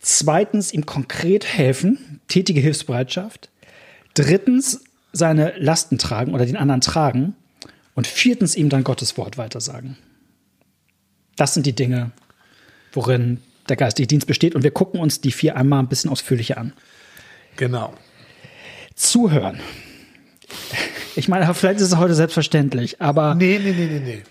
Zweitens 0.00 0.72
ihm 0.72 0.86
konkret 0.86 1.44
helfen, 1.44 2.20
tätige 2.28 2.60
Hilfsbereitschaft. 2.60 3.50
Drittens 4.14 4.84
seine 5.12 5.54
Lasten 5.58 5.98
tragen 5.98 6.34
oder 6.34 6.46
den 6.46 6.56
anderen 6.56 6.80
tragen. 6.80 7.34
Und 7.94 8.06
viertens 8.06 8.56
ihm 8.56 8.68
dann 8.68 8.84
Gottes 8.84 9.16
Wort 9.16 9.38
weitersagen. 9.38 9.96
Das 11.36 11.54
sind 11.54 11.64
die 11.64 11.74
Dinge, 11.74 12.12
worin 12.92 13.40
der 13.68 13.76
geistige 13.76 14.06
Dienst 14.06 14.26
besteht. 14.26 14.54
Und 14.54 14.62
wir 14.62 14.70
gucken 14.70 15.00
uns 15.00 15.20
die 15.20 15.32
vier 15.32 15.56
einmal 15.56 15.78
ein 15.78 15.88
bisschen 15.88 16.10
ausführlicher 16.10 16.58
an. 16.58 16.72
Genau. 17.56 17.94
Zuhören. 18.94 19.60
Ich 21.16 21.28
meine, 21.28 21.52
vielleicht 21.54 21.80
ist 21.80 21.88
es 21.88 21.96
heute 21.96 22.14
selbstverständlich, 22.14 23.00
aber. 23.00 23.34
Nee, 23.34 23.58
nee, 23.62 23.72
nee, 23.72 23.86
nee, 23.86 24.00
nee. 24.00 24.22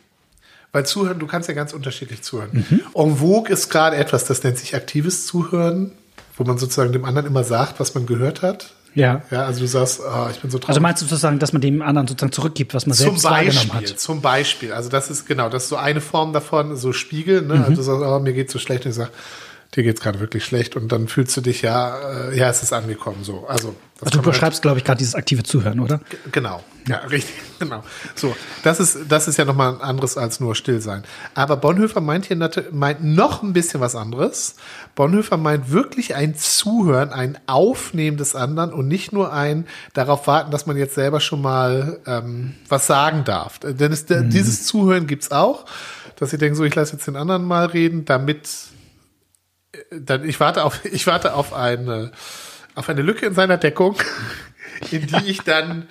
Weil 0.75 0.85
zuhören, 0.85 1.19
du 1.19 1.25
kannst 1.25 1.47
ja 1.47 1.55
ganz 1.55 1.71
unterschiedlich 1.71 2.21
zuhören. 2.21 2.49
Mhm. 2.51 2.81
En 2.93 3.15
vogue 3.15 3.49
ist 3.49 3.69
gerade 3.69 3.95
etwas, 3.95 4.25
das 4.25 4.43
nennt 4.43 4.57
sich 4.57 4.75
aktives 4.75 5.25
Zuhören, 5.25 5.93
wo 6.35 6.43
man 6.43 6.57
sozusagen 6.57 6.91
dem 6.91 7.05
anderen 7.05 7.25
immer 7.25 7.45
sagt, 7.45 7.79
was 7.79 7.95
man 7.95 8.05
gehört 8.05 8.41
hat. 8.41 8.73
Ja. 8.93 9.21
Ja, 9.31 9.45
also 9.45 9.61
du 9.61 9.67
sagst, 9.67 10.01
oh, 10.01 10.27
ich 10.29 10.41
bin 10.41 10.51
so 10.51 10.57
traurig. 10.57 10.67
Also 10.67 10.81
meinst 10.81 11.01
du 11.01 11.05
sozusagen, 11.05 11.39
dass 11.39 11.53
man 11.53 11.61
dem 11.61 11.81
anderen 11.81 12.09
sozusagen 12.09 12.33
zurückgibt, 12.33 12.73
was 12.73 12.87
man 12.87 12.93
selbst 12.93 13.21
zum 13.21 13.31
Beispiel, 13.31 13.55
wahrgenommen 13.55 13.87
hat? 13.87 13.87
Zum 13.87 14.19
Beispiel. 14.19 14.73
Also 14.73 14.89
das 14.89 15.09
ist 15.09 15.25
genau, 15.25 15.47
das 15.47 15.63
ist 15.63 15.69
so 15.69 15.77
eine 15.77 16.01
Form 16.01 16.33
davon, 16.33 16.75
so 16.75 16.91
Spiegel. 16.91 17.43
Ne? 17.43 17.53
Mhm. 17.53 17.61
Also 17.61 17.75
du 17.75 17.81
sagst, 17.81 18.03
oh, 18.05 18.19
mir 18.19 18.33
geht's 18.33 18.51
so 18.51 18.59
schlecht. 18.59 18.83
Und 18.83 18.91
ich 18.91 18.97
sag, 18.97 19.11
dir 19.77 19.83
geht's 19.83 20.01
gerade 20.01 20.19
wirklich 20.19 20.43
schlecht. 20.43 20.75
Und 20.75 20.91
dann 20.91 21.07
fühlst 21.07 21.37
du 21.37 21.39
dich 21.39 21.61
ja, 21.61 22.31
äh, 22.31 22.37
ja, 22.37 22.49
es 22.49 22.63
ist 22.63 22.73
angekommen. 22.73 23.23
So, 23.23 23.47
also 23.47 23.75
also 24.01 24.19
du 24.19 24.21
beschreibst, 24.21 24.57
halt, 24.57 24.61
glaube 24.61 24.79
ich, 24.79 24.83
gerade 24.83 24.97
dieses 24.97 25.15
aktive 25.15 25.43
Zuhören, 25.43 25.79
oder? 25.79 26.01
Genau, 26.33 26.61
ja, 26.87 26.97
richtig, 26.97 27.33
genau. 27.59 27.83
So, 28.13 28.35
das 28.63 28.79
ist, 28.79 28.97
das 29.09 29.27
ist 29.27 29.37
ja 29.37 29.45
nochmal 29.45 29.73
ein 29.73 29.81
anderes 29.81 30.17
als 30.17 30.39
nur 30.39 30.55
still 30.55 30.81
sein. 30.81 31.03
Aber 31.33 31.57
Bonhoeffer 31.57 32.01
meint 32.01 32.25
hier 32.25 32.37
meint 32.71 33.03
noch 33.03 33.41
ein 33.41 33.53
bisschen 33.53 33.79
was 33.81 33.95
anderes. 33.95 34.55
Bonhoeffer 34.93 35.37
meint 35.37 35.71
wirklich 35.71 36.15
ein 36.15 36.35
Zuhören, 36.35 37.11
ein 37.11 37.39
Aufnehmen 37.47 38.17
des 38.17 38.35
anderen 38.35 38.71
und 38.71 38.87
nicht 38.87 39.11
nur 39.11 39.33
ein 39.33 39.65
darauf 39.93 40.27
warten, 40.27 40.51
dass 40.51 40.67
man 40.67 40.77
jetzt 40.77 40.95
selber 40.95 41.19
schon 41.19 41.41
mal 41.41 41.99
ähm, 42.05 42.55
was 42.69 42.85
sagen 42.85 43.23
darf. 43.23 43.59
Denn 43.59 43.91
es, 43.91 44.07
mhm. 44.07 44.29
dieses 44.29 44.65
Zuhören 44.65 45.07
gibt's 45.07 45.31
auch, 45.31 45.65
dass 46.17 46.33
ich 46.33 46.39
denke, 46.39 46.55
so, 46.55 46.63
ich 46.63 46.75
lasse 46.75 46.93
jetzt 46.93 47.07
den 47.07 47.15
anderen 47.15 47.45
mal 47.45 47.65
reden, 47.65 48.05
damit 48.05 48.47
äh, 49.71 49.77
dann 49.91 50.23
ich 50.23 50.39
warte 50.39 50.63
auf, 50.63 50.85
ich 50.91 51.07
warte 51.07 51.33
auf 51.33 51.53
eine 51.53 52.11
auf 52.75 52.89
eine 52.89 53.01
Lücke 53.01 53.25
in 53.25 53.33
seiner 53.33 53.57
Deckung, 53.57 53.95
in 54.91 55.07
die 55.07 55.29
ich 55.29 55.41
dann 55.41 55.87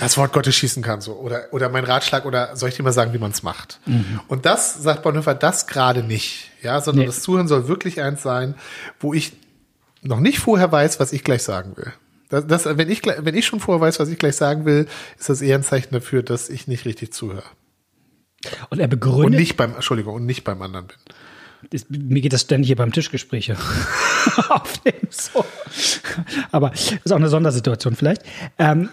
das 0.00 0.16
Wort 0.16 0.32
Gottes 0.32 0.54
schießen 0.54 0.82
kann, 0.82 1.00
so 1.00 1.14
oder 1.14 1.48
oder 1.52 1.68
mein 1.68 1.84
Ratschlag 1.84 2.24
oder 2.24 2.56
soll 2.56 2.70
ich 2.70 2.76
dir 2.76 2.82
mal 2.82 2.92
sagen, 2.92 3.12
wie 3.12 3.18
man 3.18 3.30
es 3.30 3.42
macht? 3.42 3.80
Mhm. 3.86 4.20
Und 4.28 4.46
das 4.46 4.82
sagt 4.82 5.02
Bonhoeffer 5.02 5.34
das 5.34 5.66
gerade 5.66 6.02
nicht, 6.02 6.50
ja, 6.62 6.80
sondern 6.80 7.02
nee. 7.02 7.06
das 7.06 7.22
Zuhören 7.22 7.48
soll 7.48 7.68
wirklich 7.68 8.00
eins 8.00 8.22
sein, 8.22 8.54
wo 8.98 9.14
ich 9.14 9.32
noch 10.02 10.20
nicht 10.20 10.38
vorher 10.38 10.70
weiß, 10.70 11.00
was 11.00 11.12
ich 11.12 11.24
gleich 11.24 11.42
sagen 11.42 11.76
will. 11.76 11.92
Das, 12.28 12.46
das, 12.46 12.64
wenn 12.64 12.90
ich 12.90 13.02
wenn 13.04 13.34
ich 13.34 13.46
schon 13.46 13.60
vorher 13.60 13.80
weiß, 13.80 14.00
was 14.00 14.08
ich 14.08 14.18
gleich 14.18 14.36
sagen 14.36 14.64
will, 14.64 14.86
ist 15.18 15.28
das 15.28 15.42
eher 15.42 15.56
ein 15.56 15.64
Zeichen 15.64 15.92
dafür, 15.92 16.22
dass 16.22 16.48
ich 16.48 16.68
nicht 16.68 16.84
richtig 16.84 17.12
zuhöre. 17.12 17.44
Und 18.70 18.80
er 18.80 18.88
begründet 18.88 19.26
und 19.26 19.32
nicht 19.32 19.56
beim 19.56 19.74
Entschuldigung 19.74 20.14
und 20.14 20.26
nicht 20.26 20.44
beim 20.44 20.62
anderen 20.62 20.86
bin 20.86 20.96
ist, 21.70 21.90
mir 21.90 22.20
geht 22.20 22.32
das 22.32 22.42
ständig 22.42 22.68
hier 22.68 22.76
beim 22.76 22.92
Tischgespräche 22.92 23.56
aufnehmen. 24.48 25.08
So. 25.10 25.44
Aber 26.52 26.72
ist 26.72 27.12
auch 27.12 27.16
eine 27.16 27.28
Sondersituation 27.28 27.96
vielleicht. 27.96 28.22
Ähm, 28.58 28.88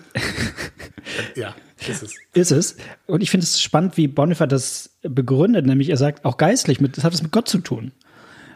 ja, 1.35 1.55
ist 1.87 2.03
es. 2.03 2.15
Ist 2.33 2.51
es. 2.51 2.77
Und 3.05 3.21
ich 3.21 3.29
finde 3.29 3.43
es 3.45 3.61
spannend, 3.61 3.97
wie 3.97 4.07
Bonhoeffer 4.07 4.47
das 4.47 4.89
begründet, 5.01 5.65
nämlich 5.65 5.89
er 5.89 5.97
sagt, 5.97 6.25
auch 6.25 6.37
geistlich, 6.37 6.81
mit, 6.81 6.97
das 6.97 7.03
hat 7.03 7.13
was 7.13 7.21
mit 7.21 7.31
Gott 7.31 7.47
zu 7.47 7.59
tun. 7.59 7.91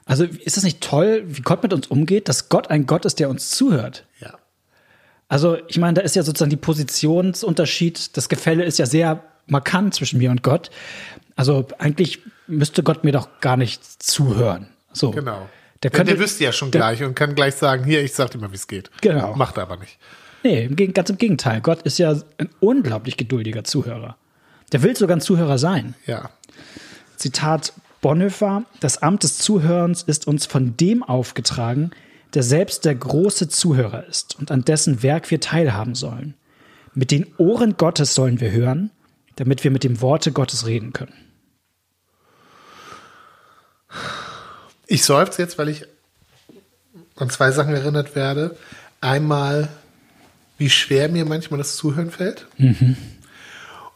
Also 0.05 0.23
ist 0.23 0.57
es 0.57 0.63
nicht 0.63 0.81
toll, 0.81 1.23
wie 1.25 1.41
Gott 1.41 1.63
mit 1.63 1.73
uns 1.73 1.87
umgeht, 1.87 2.27
dass 2.27 2.49
Gott 2.49 2.69
ein 2.69 2.85
Gott 2.85 3.05
ist, 3.05 3.19
der 3.19 3.29
uns 3.29 3.51
zuhört? 3.51 4.05
Ja. 4.19 4.37
Also 5.27 5.57
ich 5.67 5.77
meine, 5.77 5.93
da 5.93 6.01
ist 6.01 6.15
ja 6.15 6.23
sozusagen 6.23 6.49
die 6.49 6.57
Positionsunterschied, 6.57 8.17
das 8.17 8.27
Gefälle 8.27 8.65
ist 8.65 8.79
ja 8.79 8.85
sehr 8.85 9.23
markant 9.47 9.93
zwischen 9.93 10.17
mir 10.17 10.31
und 10.31 10.43
Gott. 10.43 10.71
Also 11.35 11.67
eigentlich 11.77 12.19
müsste 12.47 12.83
Gott 12.83 13.03
mir 13.03 13.11
doch 13.11 13.39
gar 13.39 13.57
nicht 13.57 14.03
zuhören. 14.03 14.67
So. 14.91 15.11
Genau. 15.11 15.47
Der, 15.83 15.89
könnte, 15.89 16.13
der 16.13 16.21
wüsste 16.21 16.43
ja 16.43 16.51
schon 16.51 16.71
der, 16.71 16.79
gleich 16.79 17.03
und 17.03 17.15
kann 17.15 17.33
gleich 17.33 17.55
sagen, 17.55 17.83
hier, 17.83 18.03
ich 18.03 18.13
sag 18.13 18.31
dir 18.31 18.38
mal, 18.38 18.51
wie 18.51 18.55
es 18.55 18.67
geht. 18.67 18.91
Genau. 19.01 19.35
Macht 19.35 19.57
er 19.57 19.63
aber 19.63 19.77
nicht. 19.77 19.97
Nee, 20.43 20.67
ganz 20.67 21.09
im 21.09 21.17
Gegenteil. 21.17 21.61
Gott 21.61 21.81
ist 21.83 22.00
ja 22.00 22.15
ein 22.38 22.50
unglaublich 22.59 23.17
geduldiger 23.17 23.63
Zuhörer. 23.63 24.17
Der 24.71 24.83
will 24.83 24.95
sogar 24.95 25.17
ein 25.17 25.21
Zuhörer 25.21 25.57
sein. 25.57 25.95
Ja. 26.05 26.29
Zitat 27.17 27.73
Bonhoeffer, 28.01 28.63
das 28.79 29.01
Amt 29.03 29.23
des 29.23 29.38
Zuhörens 29.38 30.01
ist 30.01 30.27
uns 30.27 30.45
von 30.47 30.75
dem 30.77 31.03
aufgetragen, 31.03 31.91
der 32.33 32.41
selbst 32.41 32.85
der 32.85 32.95
große 32.95 33.47
Zuhörer 33.50 34.07
ist 34.07 34.39
und 34.39 34.50
an 34.50 34.63
dessen 34.63 35.03
Werk 35.03 35.29
wir 35.29 35.39
teilhaben 35.39 35.93
sollen. 35.93 36.33
Mit 36.93 37.11
den 37.11 37.27
Ohren 37.38 37.77
Gottes 37.77 38.15
sollen 38.15 38.39
wir 38.39 38.51
hören, 38.51 38.89
damit 39.35 39.63
wir 39.63 39.71
mit 39.71 39.83
dem 39.83 40.01
Worte 40.01 40.31
Gottes 40.31 40.65
reden 40.65 40.93
können. 40.93 41.13
Ich 44.91 45.05
seufze 45.05 45.41
jetzt, 45.41 45.57
weil 45.57 45.69
ich 45.69 45.86
an 47.15 47.29
zwei 47.29 47.51
Sachen 47.51 47.74
erinnert 47.74 48.13
werde. 48.13 48.57
Einmal, 49.00 49.69
wie 50.57 50.69
schwer 50.69 51.07
mir 51.07 51.24
manchmal 51.24 51.60
das 51.60 51.77
Zuhören 51.77 52.12
fällt. 52.12 52.45
Mhm. 52.57 52.98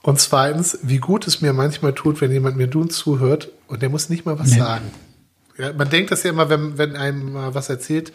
Und 0.04 0.22
zweitens, 0.22 0.80
wie 0.84 1.00
gut 1.00 1.28
es 1.28 1.42
mir 1.42 1.52
manchmal 1.52 1.94
tut, 1.94 2.22
wenn 2.22 2.32
jemand 2.32 2.56
mir 2.56 2.68
nun 2.68 2.90
zuhört 2.90 3.50
und 3.68 3.82
der 3.82 3.90
muss 3.90 4.08
nicht 4.08 4.26
mal 4.26 4.40
was 4.40 4.52
nee. 4.52 4.60
sagen. 4.60 4.90
Ja, 5.58 5.74
man 5.74 5.90
denkt 5.90 6.12
das 6.12 6.24
ja 6.24 6.30
immer, 6.30 6.48
wenn, 6.48 6.78
wenn 6.78 6.96
einem 6.96 7.34
mal 7.34 7.54
was 7.54 7.68
erzählt, 7.68 8.14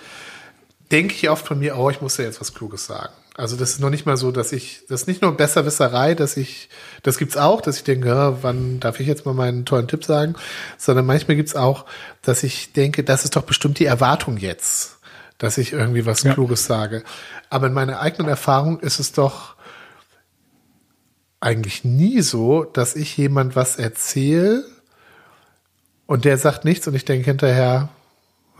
denke 0.90 1.14
ich 1.14 1.28
oft 1.28 1.46
von 1.46 1.58
mir, 1.58 1.76
oh, 1.76 1.90
ich 1.90 2.00
muss 2.00 2.16
ja 2.16 2.24
jetzt 2.24 2.40
was 2.40 2.54
Kluges 2.54 2.86
sagen. 2.86 3.12
Also 3.36 3.56
das 3.56 3.70
ist 3.70 3.80
noch 3.80 3.90
nicht 3.90 4.06
mal 4.06 4.16
so, 4.16 4.32
dass 4.32 4.52
ich, 4.52 4.82
das 4.88 5.02
ist 5.02 5.06
nicht 5.06 5.22
nur 5.22 5.36
Besserwisserei, 5.36 6.14
dass 6.14 6.36
ich, 6.36 6.68
das 7.02 7.16
gibt's 7.16 7.36
auch, 7.36 7.60
dass 7.60 7.76
ich 7.76 7.84
denke, 7.84 8.08
ja, 8.08 8.42
wann 8.42 8.80
darf 8.80 9.00
ich 9.00 9.06
jetzt 9.06 9.24
mal 9.24 9.34
meinen 9.34 9.64
tollen 9.64 9.88
Tipp 9.88 10.04
sagen, 10.04 10.34
sondern 10.76 11.06
manchmal 11.06 11.36
gibt's 11.36 11.56
auch, 11.56 11.86
dass 12.22 12.42
ich 12.42 12.72
denke, 12.72 13.04
das 13.04 13.24
ist 13.24 13.36
doch 13.36 13.42
bestimmt 13.42 13.78
die 13.78 13.84
Erwartung 13.86 14.36
jetzt, 14.36 14.98
dass 15.38 15.58
ich 15.58 15.72
irgendwie 15.72 16.06
was 16.06 16.22
ja. 16.22 16.34
Kluges 16.34 16.66
sage. 16.66 17.04
Aber 17.48 17.68
in 17.68 17.72
meiner 17.72 18.00
eigenen 18.00 18.28
Erfahrung 18.28 18.80
ist 18.80 18.98
es 19.00 19.12
doch 19.12 19.54
eigentlich 21.40 21.84
nie 21.84 22.20
so, 22.20 22.64
dass 22.64 22.96
ich 22.96 23.16
jemand 23.16 23.56
was 23.56 23.76
erzähle 23.76 24.64
und 26.06 26.24
der 26.24 26.36
sagt 26.36 26.64
nichts 26.64 26.86
und 26.86 26.94
ich 26.94 27.04
denke 27.04 27.24
hinterher, 27.24 27.88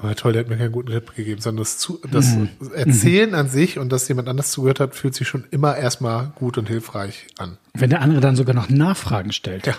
Oh, 0.03 0.13
toll, 0.15 0.33
der 0.33 0.41
hat 0.41 0.49
mir 0.49 0.57
keinen 0.57 0.73
guten 0.73 0.91
Tipp 0.91 1.15
gegeben, 1.15 1.41
sondern 1.41 1.63
das, 1.63 1.77
zu, 1.79 2.01
das 2.11 2.35
mhm. 2.35 2.49
Erzählen 2.75 3.31
mhm. 3.31 3.35
an 3.35 3.49
sich 3.49 3.79
und 3.79 3.91
dass 3.91 4.09
jemand 4.09 4.29
anders 4.29 4.51
zugehört 4.51 4.81
hat, 4.81 4.95
fühlt 4.95 5.15
sich 5.15 5.29
schon 5.29 5.45
immer 5.51 5.77
erstmal 5.77 6.33
gut 6.37 6.57
und 6.57 6.69
hilfreich 6.69 7.27
an. 7.39 7.59
Wenn 7.75 7.91
der 7.91 8.01
andere 8.01 8.21
dann 8.21 8.37
sogar 8.37 8.55
noch 8.55 8.71
Nachfragen 8.71 9.33
stellt. 9.33 9.67
Ja. 9.67 9.75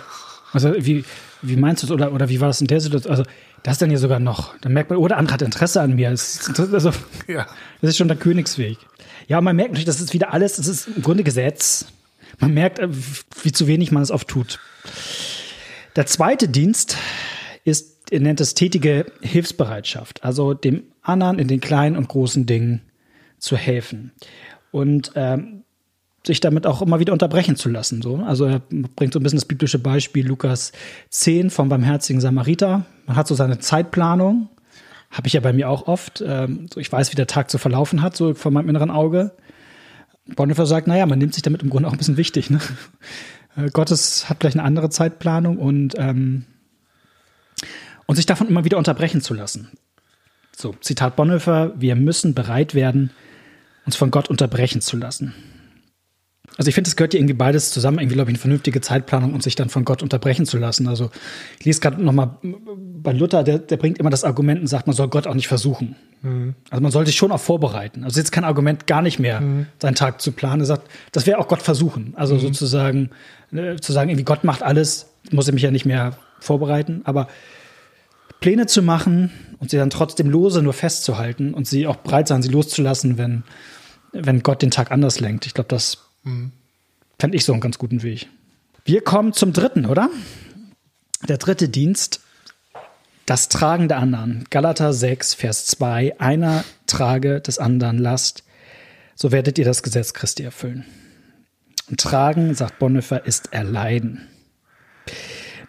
Also 0.52 0.74
wie, 0.78 1.04
wie 1.40 1.56
meinst 1.56 1.82
du 1.82 1.86
es 1.86 1.90
oder, 1.90 2.12
oder 2.12 2.28
wie 2.28 2.40
war 2.40 2.48
das 2.48 2.60
in 2.60 2.66
der 2.66 2.80
Situation? 2.80 3.10
Also 3.10 3.24
das 3.62 3.74
ist 3.74 3.82
dann 3.82 3.90
ja 3.90 3.98
sogar 3.98 4.20
noch, 4.20 4.56
dann 4.60 4.72
merkt 4.72 4.90
man, 4.90 4.98
oder 4.98 5.16
oh, 5.16 5.18
andere 5.18 5.34
hat 5.34 5.42
Interesse 5.42 5.80
an 5.80 5.94
mir. 5.94 6.10
Das, 6.10 6.50
also, 6.58 6.92
ja. 7.26 7.46
das 7.80 7.90
ist 7.90 7.96
schon 7.96 8.08
der 8.08 8.16
Königsweg. 8.16 8.78
Ja, 9.28 9.40
man 9.40 9.56
merkt 9.56 9.72
natürlich, 9.72 9.86
das 9.86 10.00
ist 10.00 10.12
wieder 10.12 10.32
alles, 10.32 10.56
das 10.56 10.68
ist 10.68 10.88
im 10.88 11.02
Grunde 11.02 11.24
Gesetz. 11.24 11.86
Man 12.38 12.54
merkt, 12.54 12.78
äh, 12.78 12.88
wie 13.42 13.52
zu 13.52 13.66
wenig 13.66 13.92
man 13.92 14.02
es 14.02 14.10
oft 14.10 14.28
tut. 14.28 14.58
Der 15.96 16.06
zweite 16.06 16.48
Dienst 16.48 16.96
ist 17.64 17.91
er 18.12 18.20
nennt 18.20 18.42
es 18.42 18.52
tätige 18.52 19.06
Hilfsbereitschaft, 19.22 20.22
also 20.22 20.52
dem 20.52 20.82
anderen 21.00 21.38
in 21.38 21.48
den 21.48 21.60
kleinen 21.60 21.96
und 21.96 22.08
großen 22.08 22.44
Dingen 22.44 22.82
zu 23.38 23.56
helfen. 23.56 24.12
Und 24.70 25.12
ähm, 25.14 25.64
sich 26.26 26.40
damit 26.40 26.66
auch 26.66 26.82
immer 26.82 27.00
wieder 27.00 27.14
unterbrechen 27.14 27.56
zu 27.56 27.70
lassen. 27.70 28.02
So. 28.02 28.16
Also 28.16 28.44
er 28.44 28.60
bringt 28.68 29.14
so 29.14 29.18
ein 29.18 29.22
bisschen 29.22 29.38
das 29.38 29.46
biblische 29.46 29.78
Beispiel 29.78 30.26
Lukas 30.26 30.72
10 31.08 31.48
vom 31.48 31.70
barmherzigen 31.70 32.20
Samariter. 32.20 32.84
Man 33.06 33.16
hat 33.16 33.26
so 33.26 33.34
seine 33.34 33.60
Zeitplanung, 33.60 34.50
habe 35.10 35.26
ich 35.26 35.32
ja 35.32 35.40
bei 35.40 35.54
mir 35.54 35.70
auch 35.70 35.88
oft. 35.88 36.22
Ähm, 36.24 36.66
so 36.72 36.80
ich 36.80 36.92
weiß, 36.92 37.12
wie 37.12 37.16
der 37.16 37.26
Tag 37.26 37.50
zu 37.50 37.56
verlaufen 37.56 38.02
hat, 38.02 38.14
so 38.14 38.34
vor 38.34 38.52
meinem 38.52 38.68
inneren 38.68 38.90
Auge. 38.90 39.32
Bonhoeffer 40.36 40.66
sagt, 40.66 40.86
naja, 40.86 41.06
man 41.06 41.18
nimmt 41.18 41.32
sich 41.32 41.42
damit 41.42 41.62
im 41.62 41.70
Grunde 41.70 41.88
auch 41.88 41.92
ein 41.92 41.98
bisschen 41.98 42.18
wichtig. 42.18 42.50
Ne? 42.50 42.60
Gottes 43.72 44.28
hat 44.28 44.38
gleich 44.38 44.54
eine 44.54 44.64
andere 44.64 44.90
Zeitplanung 44.90 45.56
und, 45.56 45.94
ähm, 45.96 46.44
und 48.06 48.16
sich 48.16 48.26
davon 48.26 48.48
immer 48.48 48.64
wieder 48.64 48.78
unterbrechen 48.78 49.20
zu 49.20 49.34
lassen. 49.34 49.70
So, 50.56 50.74
Zitat 50.80 51.16
Bonhoeffer, 51.16 51.72
wir 51.76 51.96
müssen 51.96 52.34
bereit 52.34 52.74
werden, 52.74 53.10
uns 53.86 53.96
von 53.96 54.10
Gott 54.10 54.28
unterbrechen 54.28 54.80
zu 54.80 54.96
lassen. 54.96 55.34
Also 56.58 56.68
ich 56.68 56.74
finde, 56.74 56.88
es 56.88 56.96
gehört 56.96 57.12
hier 57.12 57.20
irgendwie 57.20 57.34
beides 57.34 57.70
zusammen, 57.70 57.98
irgendwie, 57.98 58.14
glaube 58.14 58.30
ich, 58.30 58.34
eine 58.34 58.40
vernünftige 58.40 58.80
Zeitplanung 58.82 59.32
und 59.32 59.42
sich 59.42 59.54
dann 59.54 59.70
von 59.70 59.84
Gott 59.84 60.02
unterbrechen 60.02 60.44
zu 60.44 60.58
lassen. 60.58 60.86
Also 60.86 61.10
ich 61.58 61.64
lese 61.64 61.80
gerade 61.80 62.02
nochmal 62.02 62.36
bei 62.42 63.12
Luther, 63.12 63.42
der, 63.42 63.58
der 63.58 63.78
bringt 63.78 63.98
immer 63.98 64.10
das 64.10 64.22
Argument 64.22 64.60
und 64.60 64.66
sagt, 64.66 64.86
man 64.86 64.94
soll 64.94 65.08
Gott 65.08 65.26
auch 65.26 65.34
nicht 65.34 65.48
versuchen. 65.48 65.96
Mhm. 66.20 66.54
Also 66.68 66.82
man 66.82 66.92
sollte 66.92 67.08
sich 67.08 67.16
schon 67.16 67.32
auch 67.32 67.40
vorbereiten. 67.40 68.04
Also 68.04 68.20
jetzt 68.20 68.32
kein 68.32 68.44
Argument, 68.44 68.86
gar 68.86 69.00
nicht 69.00 69.18
mehr 69.18 69.40
mhm. 69.40 69.66
seinen 69.80 69.94
Tag 69.94 70.20
zu 70.20 70.32
planen. 70.32 70.60
Er 70.60 70.66
sagt, 70.66 70.88
das 71.12 71.26
wäre 71.26 71.38
auch 71.38 71.48
Gott 71.48 71.62
versuchen. 71.62 72.12
Also 72.16 72.34
mhm. 72.34 72.40
sozusagen, 72.40 73.10
äh, 73.52 73.76
zu 73.76 73.92
sagen, 73.92 74.10
irgendwie 74.10 74.24
Gott 74.24 74.44
macht 74.44 74.62
alles, 74.62 75.06
muss 75.30 75.48
ich 75.48 75.54
mich 75.54 75.62
ja 75.62 75.70
nicht 75.70 75.86
mehr 75.86 76.16
vorbereiten. 76.38 77.00
Aber 77.04 77.28
Pläne 78.42 78.66
zu 78.66 78.82
machen 78.82 79.30
und 79.58 79.70
sie 79.70 79.78
dann 79.78 79.88
trotzdem 79.88 80.28
lose 80.28 80.62
nur 80.62 80.74
festzuhalten 80.74 81.54
und 81.54 81.66
sie 81.66 81.86
auch 81.86 81.96
bereit 81.96 82.28
sein, 82.28 82.42
sie 82.42 82.50
loszulassen, 82.50 83.16
wenn, 83.16 83.44
wenn 84.12 84.42
Gott 84.42 84.60
den 84.60 84.70
Tag 84.70 84.90
anders 84.90 85.18
lenkt. 85.20 85.46
Ich 85.46 85.54
glaube, 85.54 85.68
das 85.68 85.98
Mhm. 86.24 86.52
Fände 87.18 87.36
ich 87.36 87.44
so 87.44 87.52
einen 87.52 87.60
ganz 87.60 87.78
guten 87.78 88.02
Weg. 88.02 88.28
Wir 88.84 89.02
kommen 89.02 89.32
zum 89.32 89.52
dritten, 89.52 89.86
oder? 89.86 90.10
Der 91.28 91.38
dritte 91.38 91.68
Dienst, 91.68 92.20
das 93.26 93.48
Tragen 93.48 93.88
der 93.88 93.98
anderen. 93.98 94.44
Galater 94.50 94.92
6, 94.92 95.34
Vers 95.34 95.66
2. 95.66 96.18
Einer 96.18 96.64
trage 96.86 97.40
des 97.40 97.58
anderen 97.58 97.98
Last, 97.98 98.42
so 99.14 99.30
werdet 99.30 99.58
ihr 99.58 99.64
das 99.64 99.82
Gesetz 99.82 100.14
Christi 100.14 100.42
erfüllen. 100.42 100.84
Und 101.88 102.00
tragen, 102.00 102.54
sagt 102.54 102.78
Bonhoeffer, 102.78 103.24
ist 103.24 103.52
erleiden. 103.52 104.26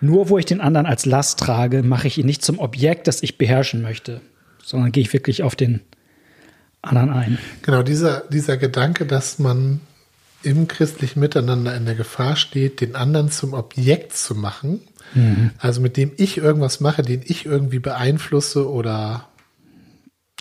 Nur 0.03 0.27
wo 0.27 0.37
ich 0.37 0.45
den 0.45 0.59
anderen 0.59 0.85
als 0.85 1.05
Last 1.05 1.39
trage, 1.39 1.81
mache 1.81 2.07
ich 2.07 2.17
ihn 2.17 2.25
nicht 2.25 2.43
zum 2.43 2.59
Objekt, 2.59 3.07
das 3.07 3.23
ich 3.23 3.37
beherrschen 3.37 3.81
möchte, 3.81 4.19
sondern 4.61 4.91
gehe 4.91 5.01
ich 5.01 5.13
wirklich 5.13 5.43
auf 5.43 5.55
den 5.55 5.79
anderen 6.81 7.09
ein. 7.09 7.37
Genau, 7.61 7.83
dieser, 7.83 8.25
dieser 8.29 8.57
Gedanke, 8.57 9.05
dass 9.05 9.39
man 9.39 9.79
im 10.43 10.67
christlichen 10.67 11.21
Miteinander 11.21 11.73
in 11.73 11.85
der 11.85 11.95
Gefahr 11.95 12.35
steht, 12.35 12.81
den 12.81 12.97
anderen 12.97 13.31
zum 13.31 13.53
Objekt 13.53 14.13
zu 14.13 14.35
machen. 14.35 14.81
Mhm. 15.13 15.51
Also 15.57 15.79
mit 15.79 15.95
dem 15.95 16.11
ich 16.17 16.37
irgendwas 16.37 16.81
mache, 16.81 17.01
den 17.01 17.21
ich 17.23 17.45
irgendwie 17.45 17.79
beeinflusse 17.79 18.69
oder 18.69 19.29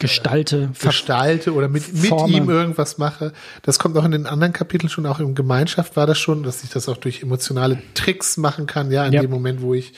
gestalte, 0.02 0.70
gestalte 0.80 1.54
oder 1.54 1.68
mit, 1.68 1.92
mit 1.94 2.12
ihm 2.28 2.50
irgendwas 2.50 2.98
mache. 2.98 3.32
Das 3.62 3.78
kommt 3.78 3.96
auch 3.96 4.04
in 4.04 4.10
den 4.10 4.26
anderen 4.26 4.52
Kapiteln 4.52 4.90
schon, 4.90 5.06
auch 5.06 5.20
in 5.20 5.34
Gemeinschaft 5.34 5.96
war 5.96 6.06
das 6.06 6.18
schon, 6.18 6.42
dass 6.42 6.64
ich 6.64 6.70
das 6.70 6.88
auch 6.88 6.96
durch 6.96 7.22
emotionale 7.22 7.78
Tricks 7.94 8.36
machen 8.36 8.66
kann, 8.66 8.90
ja, 8.90 9.06
in 9.06 9.12
ja. 9.12 9.22
dem 9.22 9.30
Moment, 9.30 9.62
wo 9.62 9.74
ich 9.74 9.94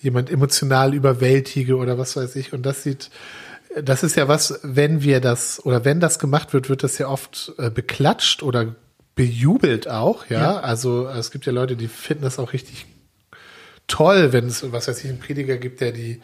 jemand 0.00 0.30
emotional 0.30 0.94
überwältige 0.94 1.76
oder 1.76 1.98
was 1.98 2.16
weiß 2.16 2.36
ich. 2.36 2.52
Und 2.52 2.62
das 2.62 2.84
sieht, 2.84 3.10
das 3.82 4.02
ist 4.02 4.16
ja 4.16 4.28
was, 4.28 4.60
wenn 4.62 5.02
wir 5.02 5.20
das 5.20 5.64
oder 5.64 5.84
wenn 5.84 6.00
das 6.00 6.18
gemacht 6.18 6.52
wird, 6.52 6.68
wird 6.68 6.82
das 6.82 6.98
ja 6.98 7.08
oft 7.08 7.52
äh, 7.58 7.70
beklatscht 7.70 8.42
oder 8.42 8.76
bejubelt 9.14 9.88
auch, 9.88 10.26
ja? 10.26 10.40
ja. 10.40 10.60
Also 10.60 11.08
es 11.08 11.30
gibt 11.32 11.46
ja 11.46 11.52
Leute, 11.52 11.76
die 11.76 11.88
finden 11.88 12.22
das 12.22 12.38
auch 12.38 12.52
richtig 12.52 12.86
toll, 13.88 14.32
wenn 14.32 14.46
es, 14.46 14.70
was 14.72 14.88
weiß 14.88 15.02
ich, 15.04 15.10
einen 15.10 15.18
Prediger 15.18 15.56
gibt, 15.56 15.80
der 15.80 15.92
die, 15.92 16.20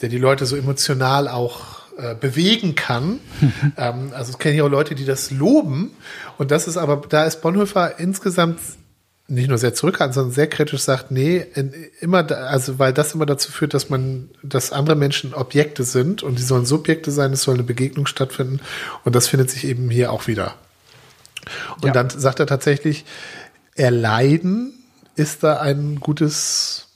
der 0.00 0.08
die 0.08 0.18
Leute 0.18 0.46
so 0.46 0.56
emotional 0.56 1.28
auch 1.28 1.81
äh, 1.96 2.14
bewegen 2.14 2.74
kann. 2.74 3.20
ähm, 3.76 4.12
also 4.14 4.32
es 4.32 4.38
kenne 4.38 4.56
ich 4.56 4.62
auch 4.62 4.68
Leute, 4.68 4.94
die 4.94 5.04
das 5.04 5.30
loben. 5.30 5.92
Und 6.38 6.50
das 6.50 6.66
ist 6.66 6.76
aber, 6.76 7.02
da 7.08 7.24
ist 7.24 7.42
Bonhoeffer 7.42 7.98
insgesamt 7.98 8.60
nicht 9.28 9.48
nur 9.48 9.58
sehr 9.58 9.72
zurückhaltend, 9.72 10.14
sondern 10.14 10.32
sehr 10.32 10.46
kritisch 10.46 10.82
sagt, 10.82 11.10
nee, 11.10 11.46
immer, 12.00 12.22
da, 12.22 12.46
also 12.46 12.78
weil 12.78 12.92
das 12.92 13.14
immer 13.14 13.24
dazu 13.24 13.50
führt, 13.50 13.72
dass 13.72 13.88
man, 13.88 14.28
dass 14.42 14.72
andere 14.72 14.96
Menschen 14.96 15.32
Objekte 15.32 15.84
sind 15.84 16.22
und 16.22 16.38
die 16.38 16.42
sollen 16.42 16.66
Subjekte 16.66 17.10
sein, 17.10 17.32
es 17.32 17.42
soll 17.42 17.54
eine 17.54 17.62
Begegnung 17.62 18.06
stattfinden 18.06 18.60
und 19.04 19.14
das 19.14 19.28
findet 19.28 19.50
sich 19.50 19.64
eben 19.64 19.88
hier 19.88 20.12
auch 20.12 20.26
wieder. 20.26 20.54
Und 21.76 21.86
ja. 21.86 21.92
dann 21.92 22.10
sagt 22.10 22.40
er 22.40 22.46
tatsächlich, 22.46 23.04
erleiden 23.74 24.74
ist 25.16 25.42
da 25.42 25.60
ein 25.60 26.00
gutes 26.00 26.88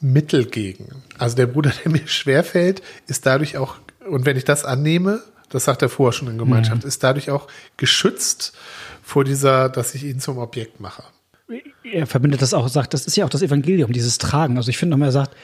Mittel 0.00 0.46
gegen. 0.46 1.02
Also 1.18 1.36
der 1.36 1.46
Bruder, 1.46 1.72
der 1.84 1.92
mir 1.92 2.06
schwerfällt, 2.06 2.82
ist 3.06 3.26
dadurch 3.26 3.56
auch, 3.56 3.76
und 4.08 4.26
wenn 4.26 4.36
ich 4.36 4.44
das 4.44 4.64
annehme, 4.64 5.22
das 5.48 5.64
sagt 5.64 5.82
er 5.82 5.88
vorher 5.88 6.12
schon 6.12 6.28
in 6.28 6.38
Gemeinschaft, 6.38 6.82
mhm. 6.82 6.88
ist 6.88 7.02
dadurch 7.02 7.30
auch 7.30 7.46
geschützt 7.76 8.52
vor 9.02 9.24
dieser, 9.24 9.68
dass 9.68 9.94
ich 9.94 10.04
ihn 10.04 10.20
zum 10.20 10.38
Objekt 10.38 10.80
mache. 10.80 11.02
Er 11.82 12.06
verbindet 12.06 12.42
das 12.42 12.52
auch, 12.52 12.68
sagt, 12.68 12.92
das 12.92 13.06
ist 13.06 13.16
ja 13.16 13.24
auch 13.24 13.30
das 13.30 13.40
Evangelium, 13.40 13.92
dieses 13.92 14.18
Tragen. 14.18 14.58
Also 14.58 14.68
ich 14.68 14.76
finde 14.76 14.90
nochmal, 14.90 15.08
er 15.08 15.12
sagt, 15.12 15.34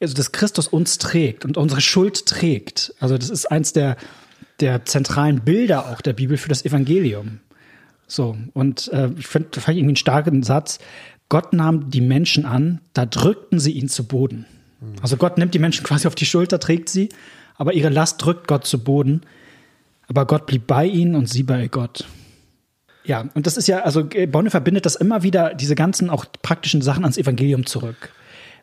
also 0.00 0.14
dass 0.14 0.32
Christus 0.32 0.68
uns 0.68 0.98
trägt 0.98 1.44
und 1.44 1.56
unsere 1.56 1.80
Schuld 1.80 2.26
trägt. 2.26 2.94
Also 3.00 3.16
das 3.16 3.30
ist 3.30 3.50
eins 3.50 3.72
der, 3.72 3.96
der 4.60 4.84
zentralen 4.84 5.40
Bilder 5.40 5.88
auch 5.88 6.02
der 6.02 6.12
Bibel 6.12 6.36
für 6.36 6.48
das 6.48 6.64
Evangelium. 6.64 7.40
So, 8.06 8.36
und 8.52 8.88
äh, 8.92 9.08
ich 9.18 9.26
finde, 9.26 9.60
fand 9.60 9.68
ich 9.68 9.78
irgendwie 9.78 9.90
einen 9.90 9.96
starken 9.96 10.42
Satz. 10.42 10.78
Gott 11.28 11.52
nahm 11.52 11.90
die 11.90 12.00
Menschen 12.00 12.44
an, 12.44 12.80
da 12.92 13.06
drückten 13.06 13.60
sie 13.60 13.72
ihn 13.72 13.88
zu 13.88 14.06
Boden. 14.06 14.46
Mhm. 14.80 14.96
Also 15.00 15.16
Gott 15.16 15.38
nimmt 15.38 15.54
die 15.54 15.58
Menschen 15.58 15.84
quasi 15.84 16.06
auf 16.06 16.14
die 16.14 16.26
Schulter, 16.26 16.58
trägt 16.58 16.88
sie, 16.88 17.08
aber 17.60 17.74
ihre 17.74 17.90
Last 17.90 18.24
drückt 18.24 18.48
Gott 18.48 18.66
zu 18.66 18.82
Boden. 18.82 19.20
Aber 20.08 20.26
Gott 20.26 20.46
blieb 20.46 20.66
bei 20.66 20.86
ihnen 20.86 21.14
und 21.14 21.28
sie 21.28 21.42
bei 21.42 21.68
Gott. 21.68 22.06
Ja, 23.04 23.28
und 23.34 23.46
das 23.46 23.58
ist 23.58 23.68
ja, 23.68 23.80
also 23.80 24.08
Bonne 24.28 24.48
verbindet 24.48 24.86
das 24.86 24.96
immer 24.96 25.22
wieder, 25.22 25.52
diese 25.52 25.74
ganzen 25.74 26.08
auch 26.08 26.24
praktischen 26.40 26.80
Sachen 26.80 27.04
ans 27.04 27.18
Evangelium 27.18 27.66
zurück. 27.66 28.14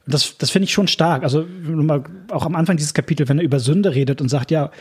Und 0.07 0.15
das, 0.15 0.39
das 0.39 0.49
finde 0.49 0.63
ich 0.63 0.73
schon 0.73 0.87
stark. 0.87 1.21
Also 1.21 1.45
auch 2.31 2.43
am 2.43 2.55
Anfang 2.55 2.75
dieses 2.75 2.95
Kapitel, 2.95 3.29
wenn 3.29 3.37
er 3.37 3.43
über 3.43 3.59
Sünde 3.59 3.93
redet 3.93 4.19
und 4.19 4.29
sagt, 4.29 4.49
ja, 4.49 4.71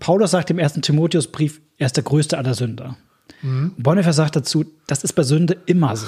Paulus 0.00 0.32
sagt 0.32 0.50
im 0.50 0.58
ersten 0.58 0.82
Timotheusbrief, 0.82 1.62
er 1.78 1.86
ist 1.86 1.96
der 1.96 2.04
größte 2.04 2.36
aller 2.36 2.52
Sünder. 2.52 2.98
Mhm. 3.40 3.72
Bonhoeffer 3.78 4.12
sagt 4.12 4.36
dazu, 4.36 4.66
das 4.86 5.02
ist 5.02 5.14
bei 5.14 5.22
Sünde 5.22 5.56
immer 5.64 5.96
so. 5.96 6.06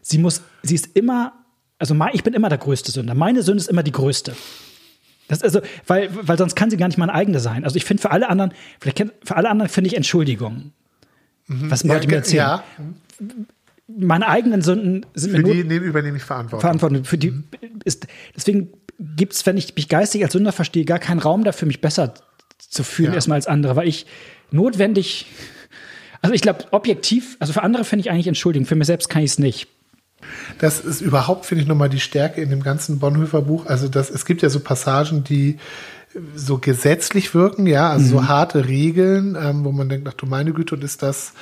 Sie 0.00 0.18
muss, 0.18 0.42
sie 0.62 0.76
ist 0.76 0.96
immer, 0.96 1.32
also 1.80 1.96
ich 2.12 2.22
bin 2.22 2.34
immer 2.34 2.50
der 2.50 2.58
größte 2.58 2.92
Sünder. 2.92 3.16
Meine 3.16 3.42
Sünde 3.42 3.62
ist 3.62 3.68
immer 3.68 3.82
die 3.82 3.90
größte. 3.90 4.36
Das 5.30 5.42
also, 5.42 5.60
weil, 5.86 6.10
weil 6.12 6.36
sonst 6.36 6.56
kann 6.56 6.70
sie 6.70 6.76
gar 6.76 6.88
nicht 6.88 6.98
meine 6.98 7.14
eigene 7.14 7.40
sein. 7.40 7.64
Also 7.64 7.76
ich 7.76 7.84
finde 7.84 8.02
für 8.02 8.10
alle 8.10 8.28
anderen, 8.28 8.52
vielleicht 8.80 8.96
kennt, 8.96 9.12
für 9.24 9.36
alle 9.36 9.48
anderen 9.48 9.68
finde 9.70 9.88
ich 9.88 9.96
Entschuldigung. 9.96 10.72
Mhm. 11.46 11.70
Was 11.70 11.84
Leute 11.84 12.04
ja, 12.04 12.10
mir 12.10 12.16
erzählen. 12.16 12.38
Ja. 12.38 12.64
Meine 13.86 14.28
eigenen 14.28 14.62
Sünden 14.62 15.06
sind 15.14 15.30
für 15.30 15.38
mir 15.38 15.54
die 15.54 15.64
nur, 15.64 15.80
übernehme 15.82 16.16
ich 16.16 16.22
Verantwortung. 16.22 16.60
Verantwortung. 16.60 17.04
Für 17.04 17.18
die 17.18 17.30
mhm. 17.30 17.44
ist, 17.84 18.06
deswegen 18.36 18.68
gibt 18.98 19.32
es, 19.34 19.46
wenn 19.46 19.56
ich 19.56 19.74
mich 19.74 19.88
geistig 19.88 20.22
als 20.24 20.32
Sünder 20.32 20.52
verstehe, 20.52 20.84
gar 20.84 20.98
keinen 20.98 21.20
Raum 21.20 21.44
dafür, 21.44 21.66
mich 21.66 21.80
besser 21.80 22.14
zu 22.58 22.84
fühlen, 22.84 23.10
ja. 23.10 23.14
erstmal 23.14 23.36
als 23.36 23.46
andere, 23.46 23.76
weil 23.76 23.88
ich 23.88 24.06
notwendig 24.50 25.26
also 26.22 26.34
ich 26.34 26.42
glaube, 26.42 26.64
objektiv, 26.70 27.36
also 27.40 27.52
für 27.52 27.62
andere 27.62 27.84
finde 27.84 28.02
ich 28.02 28.10
eigentlich 28.10 28.26
entschuldigen, 28.26 28.66
für 28.66 28.74
mich 28.74 28.86
selbst 28.86 29.08
kann 29.08 29.22
ich 29.22 29.32
es 29.32 29.38
nicht. 29.38 29.68
Das 30.58 30.80
ist 30.80 31.00
überhaupt, 31.00 31.46
finde 31.46 31.62
ich, 31.62 31.68
nochmal 31.68 31.88
die 31.88 32.00
Stärke 32.00 32.40
in 32.40 32.50
dem 32.50 32.62
ganzen 32.62 32.98
Bonhoeffer 32.98 33.42
Buch. 33.42 33.66
Also 33.66 33.88
das, 33.88 34.10
es 34.10 34.24
gibt 34.24 34.42
ja 34.42 34.50
so 34.50 34.60
Passagen, 34.60 35.24
die 35.24 35.58
so 36.34 36.58
gesetzlich 36.58 37.34
wirken, 37.34 37.66
ja, 37.66 37.90
also 37.90 38.04
mhm. 38.06 38.10
so 38.10 38.28
harte 38.28 38.66
Regeln, 38.66 39.36
ähm, 39.40 39.64
wo 39.64 39.72
man 39.72 39.88
denkt, 39.88 40.08
ach 40.08 40.14
du 40.14 40.26
meine 40.26 40.52
Güte, 40.52 40.74
und 40.74 40.82
ist 40.82 41.02
das, 41.02 41.32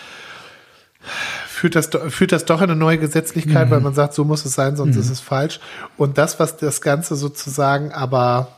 führt 1.46 1.74
das, 1.74 1.88
führt 2.08 2.32
das 2.32 2.44
doch 2.44 2.60
in 2.60 2.70
eine 2.70 2.78
neue 2.78 2.98
Gesetzlichkeit, 2.98 3.68
mhm. 3.68 3.70
weil 3.70 3.80
man 3.80 3.94
sagt, 3.94 4.14
so 4.14 4.24
muss 4.24 4.44
es 4.44 4.54
sein, 4.54 4.76
sonst 4.76 4.96
mhm. 4.96 5.00
ist 5.00 5.10
es 5.10 5.20
falsch. 5.20 5.60
Und 5.96 6.18
das, 6.18 6.38
was 6.38 6.56
das 6.56 6.80
Ganze 6.80 7.16
sozusagen 7.16 7.92
aber 7.92 8.56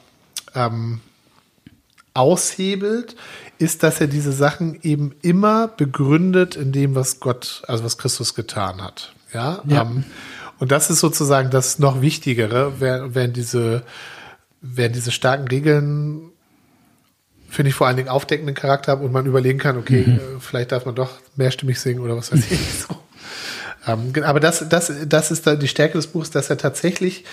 ähm, 0.55 1.01
aushebelt, 2.13 3.15
ist, 3.59 3.83
dass 3.83 4.01
er 4.01 4.07
diese 4.09 4.33
Sachen 4.33 4.81
eben 4.83 5.15
immer 5.23 5.69
begründet 5.69 6.57
in 6.57 6.73
dem, 6.73 6.95
was 6.95 7.21
Gott, 7.21 7.63
also 7.69 7.85
was 7.85 7.99
Christus 7.99 8.35
getan 8.35 8.83
hat. 8.83 9.13
Ja. 9.33 9.63
ja. 9.67 9.83
Ähm, 9.83 10.05
und 10.59 10.73
das 10.73 10.91
ist 10.91 11.01
sozusagen 11.01 11.51
das 11.51 11.79
noch 11.79 12.03
Wichtigere, 12.03 12.81
während 12.81 13.37
diese, 13.37 13.83
während 14.61 14.95
diese 14.95 15.11
starken 15.11 15.49
Regeln 15.49 16.31
finde 17.49 17.71
ich 17.71 17.75
vor 17.75 17.89
allen 17.89 17.97
Dingen 17.97 18.09
aufdeckenden 18.09 18.55
Charakter 18.55 18.93
haben 18.93 19.03
und 19.03 19.13
man 19.13 19.27
überlegen 19.27 19.59
kann, 19.59 19.77
okay, 19.77 20.05
mhm. 20.07 20.15
Äh, 20.15 20.41
vielleicht 20.41 20.73
darf 20.73 20.87
man 20.87 20.95
doch 20.95 21.11
mehrstimmig 21.37 21.81
singen 21.81 22.01
oder 22.01 22.17
was 22.17 22.33
weiß 22.33 22.51
ich. 22.51 22.61
so. 22.89 22.97
ähm, 23.87 24.13
aber 24.23 24.41
das, 24.41 24.69
das, 24.69 24.93
das 25.07 25.31
ist 25.31 25.47
da 25.47 25.57
die 25.57 25.69
Stärke 25.69 25.99
des 25.99 26.07
Buchs, 26.07 26.31
dass 26.31 26.49
er 26.49 26.59
tatsächlich 26.59 27.25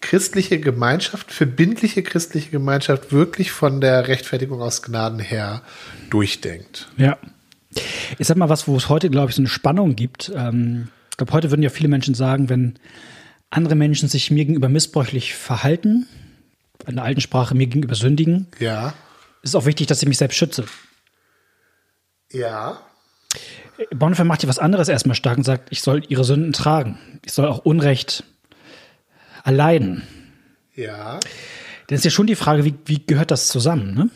christliche 0.00 0.60
Gemeinschaft, 0.60 1.32
verbindliche 1.32 2.02
christliche 2.02 2.50
Gemeinschaft 2.50 3.10
wirklich 3.10 3.52
von 3.52 3.80
der 3.80 4.06
Rechtfertigung 4.06 4.60
aus 4.60 4.82
Gnaden 4.82 5.18
her 5.18 5.62
durchdenkt. 6.10 6.88
Ja. 6.98 7.16
Ich 8.18 8.28
sag 8.28 8.36
mal 8.36 8.50
was, 8.50 8.68
wo 8.68 8.76
es 8.76 8.90
heute, 8.90 9.08
glaube 9.08 9.30
ich, 9.30 9.36
so 9.36 9.40
eine 9.40 9.48
Spannung 9.48 9.96
gibt. 9.96 10.30
Ähm, 10.36 10.88
ich 11.14 11.16
glaube, 11.16 11.32
heute 11.32 11.52
würden 11.52 11.62
ja 11.62 11.70
viele 11.70 11.88
Menschen 11.88 12.12
sagen, 12.16 12.48
wenn 12.48 12.74
andere 13.48 13.76
Menschen 13.76 14.08
sich 14.08 14.32
mir 14.32 14.44
gegenüber 14.44 14.68
missbräuchlich 14.68 15.32
verhalten, 15.36 16.08
in 16.88 16.96
der 16.96 17.04
alten 17.04 17.20
Sprache 17.20 17.54
mir 17.54 17.68
gegenüber 17.68 17.94
sündigen, 17.94 18.48
Ja. 18.58 18.88
ist 19.42 19.50
es 19.50 19.54
auch 19.54 19.64
wichtig, 19.64 19.86
dass 19.86 20.02
ich 20.02 20.08
mich 20.08 20.18
selbst 20.18 20.34
schütze. 20.34 20.64
Ja. 22.32 22.80
Bonhoeffer 23.94 24.24
macht 24.24 24.40
hier 24.40 24.48
was 24.48 24.58
anderes 24.58 24.88
erstmal 24.88 25.14
stark 25.14 25.38
und 25.38 25.44
sagt, 25.44 25.68
ich 25.70 25.82
soll 25.82 26.02
ihre 26.08 26.24
Sünden 26.24 26.52
tragen. 26.52 26.98
Ich 27.24 27.32
soll 27.32 27.46
auch 27.46 27.58
Unrecht 27.58 28.24
erleiden. 29.44 30.02
Ja. 30.74 31.20
Denn 31.88 31.94
es 31.94 32.00
ist 32.00 32.06
ja 32.06 32.10
schon 32.10 32.26
die 32.26 32.34
Frage, 32.34 32.64
wie, 32.64 32.74
wie 32.86 33.06
gehört 33.06 33.30
das 33.30 33.46
zusammen? 33.46 33.94
Ne? 33.94 34.10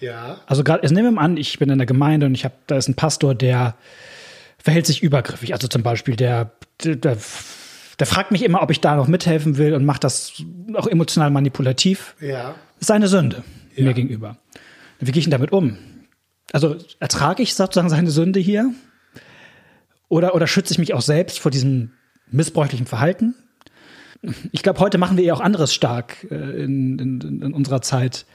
Ja. 0.00 0.40
Also 0.46 0.64
gerade, 0.64 0.82
also 0.82 0.94
nehmen 0.94 1.08
wir 1.08 1.12
mal 1.12 1.24
an, 1.24 1.36
ich 1.36 1.58
bin 1.58 1.68
in 1.68 1.76
der 1.76 1.86
Gemeinde 1.86 2.24
und 2.24 2.34
ich 2.34 2.46
habe, 2.46 2.54
da 2.68 2.78
ist 2.78 2.88
ein 2.88 2.94
Pastor, 2.94 3.34
der 3.34 3.76
verhält 4.62 4.86
sich 4.86 5.02
übergriffig. 5.02 5.52
Also 5.52 5.68
zum 5.68 5.82
Beispiel, 5.82 6.16
der, 6.16 6.52
der, 6.84 6.96
der, 6.96 8.06
fragt 8.06 8.30
mich 8.30 8.42
immer, 8.42 8.62
ob 8.62 8.70
ich 8.70 8.80
da 8.80 8.96
noch 8.96 9.08
mithelfen 9.08 9.56
will 9.56 9.74
und 9.74 9.84
macht 9.84 10.04
das 10.04 10.42
auch 10.74 10.86
emotional 10.86 11.30
manipulativ. 11.30 12.14
Ja. 12.20 12.54
Seine 12.80 13.08
Sünde 13.08 13.44
Ja. 13.76 13.84
mir 13.84 13.94
gegenüber. 13.94 14.38
Wie 15.00 15.12
gehe 15.12 15.20
ich 15.20 15.24
denn 15.24 15.32
damit 15.32 15.52
um? 15.52 15.78
Also 16.52 16.76
ertrage 16.98 17.42
ich 17.42 17.54
sozusagen 17.54 17.90
seine 17.90 18.10
Sünde 18.10 18.40
hier? 18.40 18.72
Oder, 20.08 20.34
oder 20.34 20.46
schütze 20.46 20.72
ich 20.72 20.78
mich 20.78 20.94
auch 20.94 21.02
selbst 21.02 21.38
vor 21.38 21.50
diesem 21.50 21.92
missbräuchlichen 22.30 22.86
Verhalten? 22.86 23.34
Ich 24.50 24.62
glaube, 24.62 24.80
heute 24.80 24.98
machen 24.98 25.16
wir 25.16 25.24
ja 25.24 25.34
auch 25.34 25.40
anderes 25.40 25.72
stark 25.72 26.26
äh, 26.30 26.34
in, 26.34 26.98
in, 26.98 27.42
in 27.42 27.54
unserer 27.54 27.82
Zeit. 27.82 28.26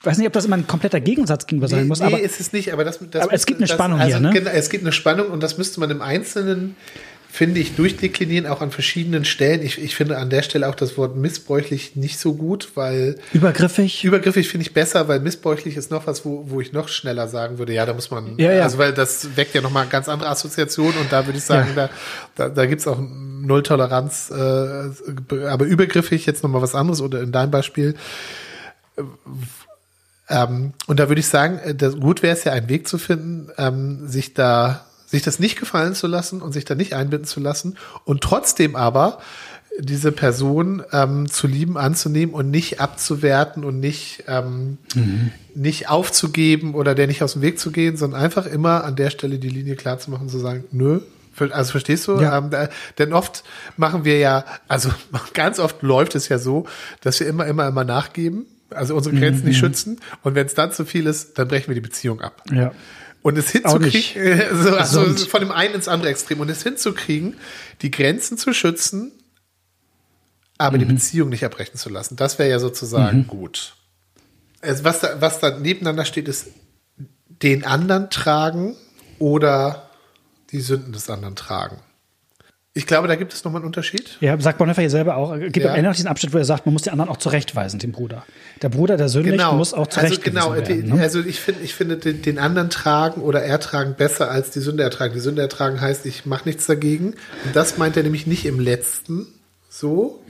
Ich 0.00 0.06
weiß 0.06 0.18
nicht, 0.18 0.26
ob 0.26 0.32
das 0.32 0.44
immer 0.44 0.56
ein 0.56 0.66
kompletter 0.66 1.00
Gegensatz 1.00 1.46
gegenüber 1.46 1.68
sein 1.68 1.82
Nee, 1.82 1.86
muss, 1.86 2.00
nee, 2.00 2.06
aber 2.06 2.20
ist 2.20 2.40
es 2.40 2.52
nicht, 2.52 2.72
aber 2.72 2.84
das, 2.84 2.98
das 3.10 3.22
Aber 3.22 3.32
es 3.32 3.46
gibt 3.46 3.60
eine 3.60 3.68
das, 3.68 3.74
Spannung 3.74 4.00
also, 4.00 4.18
hier, 4.18 4.20
ne? 4.20 4.32
Genau, 4.32 4.50
es 4.50 4.68
gibt 4.68 4.84
eine 4.84 4.92
Spannung 4.92 5.28
und 5.28 5.42
das 5.42 5.58
müsste 5.58 5.80
man 5.80 5.90
im 5.90 6.02
Einzelnen, 6.02 6.76
finde 7.30 7.60
ich, 7.60 7.76
durchdeklinieren, 7.76 8.46
auch 8.46 8.60
an 8.60 8.70
verschiedenen 8.70 9.24
Stellen. 9.24 9.62
Ich, 9.62 9.80
ich 9.82 9.94
finde 9.94 10.18
an 10.18 10.28
der 10.28 10.42
Stelle 10.42 10.68
auch 10.68 10.74
das 10.74 10.98
Wort 10.98 11.16
missbräuchlich 11.16 11.96
nicht 11.96 12.18
so 12.18 12.34
gut, 12.34 12.70
weil 12.74 13.16
übergriffig. 13.32 14.04
übergriffig 14.04 14.48
finde 14.48 14.66
ich 14.66 14.74
besser, 14.74 15.08
weil 15.08 15.20
missbräuchlich 15.20 15.76
ist 15.76 15.90
noch 15.90 16.06
was, 16.06 16.24
wo, 16.24 16.44
wo 16.48 16.60
ich 16.60 16.72
noch 16.72 16.88
schneller 16.88 17.28
sagen 17.28 17.58
würde, 17.58 17.72
ja, 17.72 17.86
da 17.86 17.94
muss 17.94 18.10
man, 18.10 18.36
Ja, 18.38 18.52
ja. 18.52 18.64
also 18.64 18.78
weil 18.78 18.92
das 18.92 19.36
weckt 19.36 19.54
ja 19.54 19.62
nochmal 19.62 19.86
ganz 19.86 20.08
andere 20.08 20.28
Assoziationen 20.28 20.98
und 20.98 21.10
da 21.12 21.24
würde 21.26 21.38
ich 21.38 21.44
sagen, 21.44 21.70
da, 21.74 21.88
da, 22.34 22.48
da 22.48 22.66
gibt's 22.66 22.86
auch 22.86 22.98
Null 23.00 23.62
Toleranz, 23.62 24.30
äh, 24.30 25.44
aber 25.46 25.64
übergriffig 25.64 26.26
jetzt 26.26 26.42
nochmal 26.42 26.60
was 26.60 26.74
anderes 26.74 27.00
oder 27.00 27.22
in 27.22 27.32
deinem 27.32 27.50
Beispiel 27.50 27.94
ähm, 30.28 30.72
und 30.86 30.98
da 30.98 31.08
würde 31.08 31.20
ich 31.20 31.28
sagen, 31.28 31.58
äh, 31.58 31.74
das, 31.74 31.98
gut 31.98 32.22
wäre 32.22 32.36
es 32.36 32.44
ja, 32.44 32.52
einen 32.52 32.68
Weg 32.68 32.88
zu 32.88 32.98
finden, 32.98 33.50
ähm, 33.58 34.08
sich 34.08 34.34
da, 34.34 34.86
sich 35.06 35.22
das 35.22 35.38
nicht 35.38 35.58
gefallen 35.58 35.94
zu 35.94 36.06
lassen 36.06 36.40
und 36.40 36.52
sich 36.52 36.64
da 36.64 36.74
nicht 36.74 36.94
einbinden 36.94 37.26
zu 37.26 37.40
lassen 37.40 37.76
und 38.04 38.22
trotzdem 38.22 38.76
aber 38.76 39.18
diese 39.78 40.12
Person 40.12 40.82
ähm, 40.92 41.30
zu 41.30 41.46
lieben, 41.46 41.78
anzunehmen 41.78 42.34
und 42.34 42.50
nicht 42.50 42.80
abzuwerten 42.80 43.64
und 43.64 43.80
nicht, 43.80 44.24
ähm, 44.28 44.78
nicht 45.54 45.88
aufzugeben 45.88 46.74
oder 46.74 46.94
der 46.94 47.06
nicht 47.06 47.22
aus 47.22 47.34
dem 47.34 47.42
Weg 47.42 47.58
zu 47.58 47.72
gehen, 47.72 47.96
sondern 47.96 48.20
einfach 48.20 48.46
immer 48.46 48.84
an 48.84 48.96
der 48.96 49.10
Stelle 49.10 49.38
die 49.38 49.48
Linie 49.48 49.76
klar 49.76 49.98
zu 49.98 50.10
machen, 50.10 50.28
zu 50.28 50.38
sagen, 50.38 50.64
nö. 50.72 51.00
Also 51.38 51.72
verstehst 51.72 52.06
du? 52.08 52.20
Ja. 52.20 52.36
Ähm, 52.36 52.50
da, 52.50 52.68
denn 52.98 53.14
oft 53.14 53.44
machen 53.78 54.04
wir 54.04 54.18
ja, 54.18 54.44
also 54.68 54.90
ganz 55.34 55.58
oft 55.58 55.82
läuft 55.82 56.14
es 56.14 56.28
ja 56.28 56.38
so, 56.38 56.66
dass 57.00 57.18
wir 57.20 57.26
immer, 57.26 57.46
immer, 57.46 57.66
immer 57.66 57.84
nachgeben, 57.84 58.44
also 58.74 58.94
unsere 58.96 59.14
Grenzen 59.16 59.44
nicht 59.46 59.58
schützen. 59.58 60.00
Und 60.22 60.34
wenn 60.34 60.46
es 60.46 60.54
dann 60.54 60.72
zu 60.72 60.84
viel 60.84 61.06
ist, 61.06 61.38
dann 61.38 61.48
brechen 61.48 61.68
wir 61.68 61.74
die 61.74 61.80
Beziehung 61.80 62.20
ab. 62.20 62.42
Ja. 62.52 62.72
Und 63.22 63.38
es 63.38 63.50
hinzukriegen, 63.50 64.40
so, 64.62 64.74
also 64.76 65.00
gesund. 65.04 65.20
von 65.28 65.40
dem 65.40 65.52
einen 65.52 65.74
ins 65.74 65.86
andere 65.88 66.10
Extrem, 66.10 66.40
und 66.40 66.48
es 66.50 66.62
hinzukriegen, 66.62 67.36
die 67.82 67.90
Grenzen 67.90 68.36
zu 68.36 68.52
schützen, 68.52 69.12
aber 70.58 70.76
Mhm. 70.76 70.80
die 70.80 70.94
Beziehung 70.94 71.28
nicht 71.28 71.44
abbrechen 71.44 71.76
zu 71.76 71.88
lassen. 71.88 72.16
Das 72.16 72.38
wäre 72.38 72.50
ja 72.50 72.58
sozusagen 72.58 73.26
gut. 73.26 73.74
Also 74.60 74.84
was, 74.84 75.00
da, 75.00 75.20
was 75.20 75.40
da 75.40 75.58
nebeneinander 75.58 76.04
steht, 76.04 76.28
ist 76.28 76.48
den 77.28 77.64
anderen 77.64 78.10
tragen 78.10 78.76
oder 79.18 79.88
die 80.50 80.60
Sünden 80.60 80.92
des 80.92 81.08
anderen 81.10 81.34
tragen. 81.36 81.78
Ich 82.74 82.86
glaube, 82.86 83.06
da 83.06 83.16
gibt 83.16 83.34
es 83.34 83.44
nochmal 83.44 83.60
einen 83.60 83.66
Unterschied. 83.66 84.16
Ja, 84.20 84.40
sagt 84.40 84.56
Bonhoeffer 84.56 84.80
hier 84.80 84.88
selber 84.88 85.16
auch. 85.16 85.34
Es 85.34 85.52
gibt 85.52 85.58
Ja. 85.58 85.72
am 85.72 85.76
Ende 85.76 85.90
noch 85.90 85.94
diesen 85.94 86.08
Abschnitt, 86.08 86.32
wo 86.32 86.38
er 86.38 86.44
sagt, 86.46 86.64
man 86.64 86.72
muss 86.72 86.82
den 86.82 86.92
anderen 86.92 87.10
auch 87.10 87.18
zurechtweisen, 87.18 87.78
den 87.78 87.92
Bruder. 87.92 88.24
Der 88.62 88.70
Bruder, 88.70 88.96
der 88.96 89.10
sündigt, 89.10 89.44
muss 89.52 89.74
auch 89.74 89.86
also 89.86 89.90
zurechtgewiesen 90.00 90.40
genau, 90.40 90.54
werden. 90.54 90.86
die, 90.86 90.92
ne? 90.92 91.02
also 91.02 91.20
ich 91.20 91.38
finde, 91.38 91.60
ich 91.62 91.74
finde 91.74 91.98
den, 91.98 92.22
den 92.22 92.38
anderen 92.38 92.70
tragen 92.70 93.20
oder 93.20 93.42
ertragen 93.42 93.94
besser 93.94 94.30
als 94.30 94.52
die 94.52 94.60
Sünde 94.60 94.82
ertragen. 94.82 95.12
Die 95.12 95.20
Sünde 95.20 95.42
ertragen 95.42 95.82
heißt, 95.82 96.06
ich 96.06 96.24
mache 96.24 96.48
nichts 96.48 96.64
dagegen. 96.66 97.08
Und 97.44 97.54
das 97.54 97.76
meint 97.76 97.98
er 97.98 98.04
nämlich 98.04 98.26
nicht 98.26 98.46
im 98.46 98.58
letzten 98.58 99.26
so. 99.68 100.22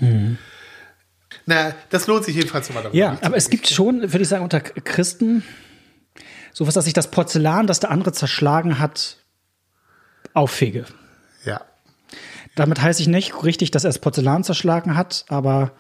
Na, 1.46 1.74
das 1.90 2.08
lohnt 2.08 2.24
sich 2.24 2.34
jedenfalls 2.34 2.68
nochmal 2.68 2.90
Ja, 2.92 3.18
aber 3.22 3.36
es 3.36 3.50
gibt 3.50 3.68
schon, 3.68 4.00
würde 4.00 4.22
ich 4.22 4.28
sagen, 4.28 4.42
unter 4.42 4.60
Christen 4.60 5.44
sowas, 6.52 6.74
dass 6.74 6.88
ich 6.88 6.92
das 6.92 7.08
Porzellan, 7.08 7.68
das 7.68 7.78
der 7.78 7.90
andere 7.92 8.12
zerschlagen 8.12 8.80
hat, 8.80 9.18
auffege. 10.34 10.86
Ja. 11.44 11.60
Damit 12.54 12.82
heiße 12.82 13.00
ich 13.02 13.08
nicht 13.08 13.42
richtig, 13.44 13.70
dass 13.70 13.84
er 13.84 13.88
das 13.88 13.98
Porzellan 13.98 14.44
zerschlagen 14.44 14.96
hat, 14.96 15.24
aber 15.28 15.72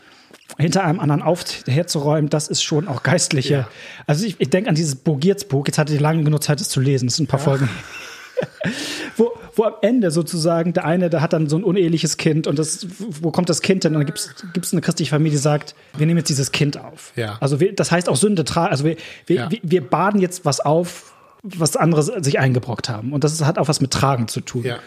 hinter 0.58 0.84
einem 0.84 1.00
anderen 1.00 1.22
auf 1.22 1.44
herzuräumen, 1.66 2.30
das 2.30 2.48
ist 2.48 2.62
schon 2.62 2.88
auch 2.88 3.02
geistliche. 3.02 3.54
Ja. 3.54 3.68
Also 4.06 4.24
ich, 4.24 4.36
ich 4.38 4.50
denke 4.50 4.68
an 4.68 4.74
dieses 4.74 4.96
Bogiertsbuch, 4.96 5.66
jetzt 5.66 5.78
hatte 5.78 5.94
ich 5.94 6.00
lange 6.00 6.22
genug 6.24 6.42
Zeit, 6.42 6.60
es 6.60 6.68
zu 6.68 6.80
lesen, 6.80 7.06
das 7.06 7.16
sind 7.16 7.24
ein 7.24 7.28
paar 7.28 7.40
Folgen. 7.40 7.68
wo, 9.16 9.32
wo 9.54 9.64
am 9.64 9.74
Ende 9.82 10.10
sozusagen 10.10 10.72
der 10.72 10.84
eine, 10.84 11.10
der 11.10 11.20
hat 11.20 11.32
dann 11.32 11.48
so 11.48 11.56
ein 11.56 11.64
uneheliches 11.64 12.16
Kind 12.16 12.46
und 12.46 12.58
das, 12.58 12.86
wo 12.98 13.30
kommt 13.30 13.48
das 13.48 13.62
Kind 13.62 13.84
denn? 13.84 13.94
Und 13.94 14.00
dann 14.00 14.14
gibt 14.52 14.66
es 14.66 14.72
eine 14.72 14.80
christliche 14.80 15.10
Familie, 15.10 15.32
die 15.32 15.42
sagt, 15.42 15.74
wir 15.96 16.06
nehmen 16.06 16.18
jetzt 16.18 16.28
dieses 16.28 16.52
Kind 16.52 16.78
auf. 16.78 17.12
Ja. 17.16 17.36
Also 17.40 17.60
wir, 17.60 17.74
das 17.74 17.90
heißt 17.90 18.08
auch 18.08 18.16
Sünde 18.16 18.44
tragen, 18.44 18.70
also 18.70 18.84
wir, 18.84 18.96
wir, 19.26 19.36
Ja. 19.36 19.50
wir, 19.50 19.60
wir 19.62 19.88
baden 19.88 20.20
jetzt 20.20 20.44
was 20.44 20.60
auf, 20.60 21.12
was 21.42 21.76
andere 21.76 22.22
sich 22.22 22.38
eingebrockt 22.38 22.88
haben. 22.88 23.12
Und 23.12 23.24
das 23.24 23.42
hat 23.44 23.58
auch 23.58 23.68
was 23.68 23.80
mit 23.80 23.90
Tragen 23.90 24.28
zu 24.28 24.40
tun. 24.40 24.64
Ja. 24.64 24.78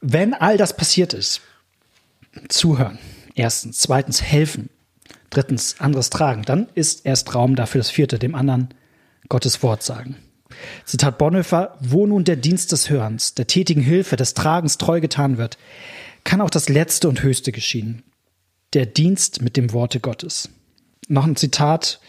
Wenn 0.00 0.34
all 0.34 0.56
das 0.56 0.76
passiert 0.76 1.12
ist, 1.12 1.40
zuhören. 2.48 2.98
Erstens. 3.34 3.78
Zweitens, 3.78 4.22
helfen. 4.22 4.70
Drittens, 5.30 5.76
anderes 5.78 6.10
tragen. 6.10 6.42
Dann 6.42 6.68
ist 6.74 7.04
erst 7.04 7.34
Raum 7.34 7.56
dafür 7.56 7.80
das 7.80 7.90
vierte, 7.90 8.18
dem 8.18 8.34
anderen 8.34 8.68
Gottes 9.28 9.62
Wort 9.62 9.82
sagen. 9.82 10.16
Zitat 10.84 11.18
Bonhoeffer, 11.18 11.76
wo 11.80 12.06
nun 12.06 12.24
der 12.24 12.36
Dienst 12.36 12.72
des 12.72 12.88
Hörens, 12.88 13.34
der 13.34 13.46
tätigen 13.46 13.82
Hilfe, 13.82 14.16
des 14.16 14.34
Tragens 14.34 14.78
treu 14.78 15.00
getan 15.00 15.36
wird, 15.36 15.58
kann 16.24 16.40
auch 16.40 16.50
das 16.50 16.68
Letzte 16.68 17.08
und 17.08 17.22
Höchste 17.22 17.52
geschehen. 17.52 18.02
Der 18.72 18.86
Dienst 18.86 19.42
mit 19.42 19.56
dem 19.56 19.72
Worte 19.72 20.00
Gottes. 20.00 20.48
Noch 21.08 21.26
ein 21.26 21.36
Zitat. 21.36 22.00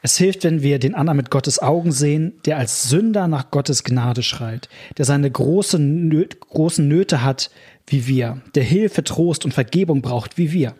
Es 0.00 0.16
hilft, 0.16 0.44
wenn 0.44 0.62
wir 0.62 0.78
den 0.78 0.94
anderen 0.94 1.16
mit 1.16 1.30
Gottes 1.30 1.58
Augen 1.58 1.90
sehen, 1.90 2.34
der 2.44 2.56
als 2.56 2.88
Sünder 2.88 3.26
nach 3.26 3.50
Gottes 3.50 3.82
Gnade 3.82 4.22
schreit, 4.22 4.68
der 4.96 5.04
seine 5.04 5.30
große 5.30 5.78
Nö 5.78 6.26
großen 6.50 6.86
Nöte 6.86 7.22
hat 7.22 7.50
wie 7.86 8.06
wir, 8.06 8.42
der 8.54 8.64
Hilfe, 8.64 9.02
Trost 9.02 9.44
und 9.44 9.54
Vergebung 9.54 10.02
braucht 10.02 10.38
wie 10.38 10.52
wir. 10.52 10.74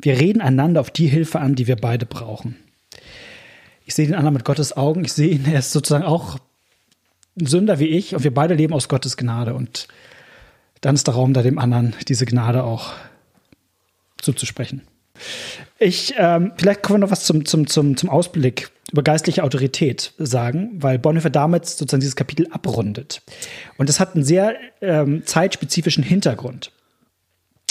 Wir 0.00 0.18
reden 0.18 0.40
einander 0.40 0.80
auf 0.80 0.90
die 0.90 1.08
Hilfe 1.08 1.40
an, 1.40 1.54
die 1.54 1.66
wir 1.66 1.76
beide 1.76 2.06
brauchen. 2.06 2.56
Ich 3.84 3.94
sehe 3.94 4.06
den 4.06 4.14
anderen 4.14 4.34
mit 4.34 4.44
Gottes 4.44 4.76
Augen, 4.76 5.04
ich 5.04 5.12
sehe 5.12 5.30
ihn, 5.30 5.46
er 5.46 5.58
ist 5.58 5.72
sozusagen 5.72 6.04
auch 6.04 6.38
ein 7.38 7.46
Sünder 7.46 7.78
wie 7.78 7.88
ich 7.88 8.14
und 8.14 8.22
wir 8.22 8.32
beide 8.32 8.54
leben 8.54 8.74
aus 8.74 8.88
Gottes 8.88 9.16
Gnade 9.16 9.54
und 9.54 9.88
dann 10.80 10.94
ist 10.94 11.06
der 11.06 11.14
Raum 11.14 11.34
da 11.34 11.42
dem 11.42 11.58
anderen 11.58 11.94
diese 12.08 12.26
Gnade 12.26 12.62
auch 12.62 12.92
zuzusprechen. 14.18 14.82
Ich, 15.78 16.14
ähm, 16.16 16.52
vielleicht 16.56 16.82
können 16.82 17.00
wir 17.00 17.06
noch 17.06 17.10
was 17.10 17.24
zum, 17.24 17.44
zum, 17.44 17.66
zum, 17.66 17.96
zum 17.96 18.10
Ausblick 18.10 18.70
über 18.92 19.02
geistliche 19.02 19.44
Autorität 19.44 20.12
sagen, 20.18 20.70
weil 20.74 20.98
Bonhoeffer 20.98 21.30
damit 21.30 21.66
sozusagen 21.66 22.00
dieses 22.00 22.16
Kapitel 22.16 22.48
abrundet. 22.50 23.22
Und 23.78 23.88
das 23.88 24.00
hat 24.00 24.14
einen 24.14 24.24
sehr 24.24 24.56
ähm, 24.80 25.24
zeitspezifischen 25.24 26.02
Hintergrund. 26.02 26.72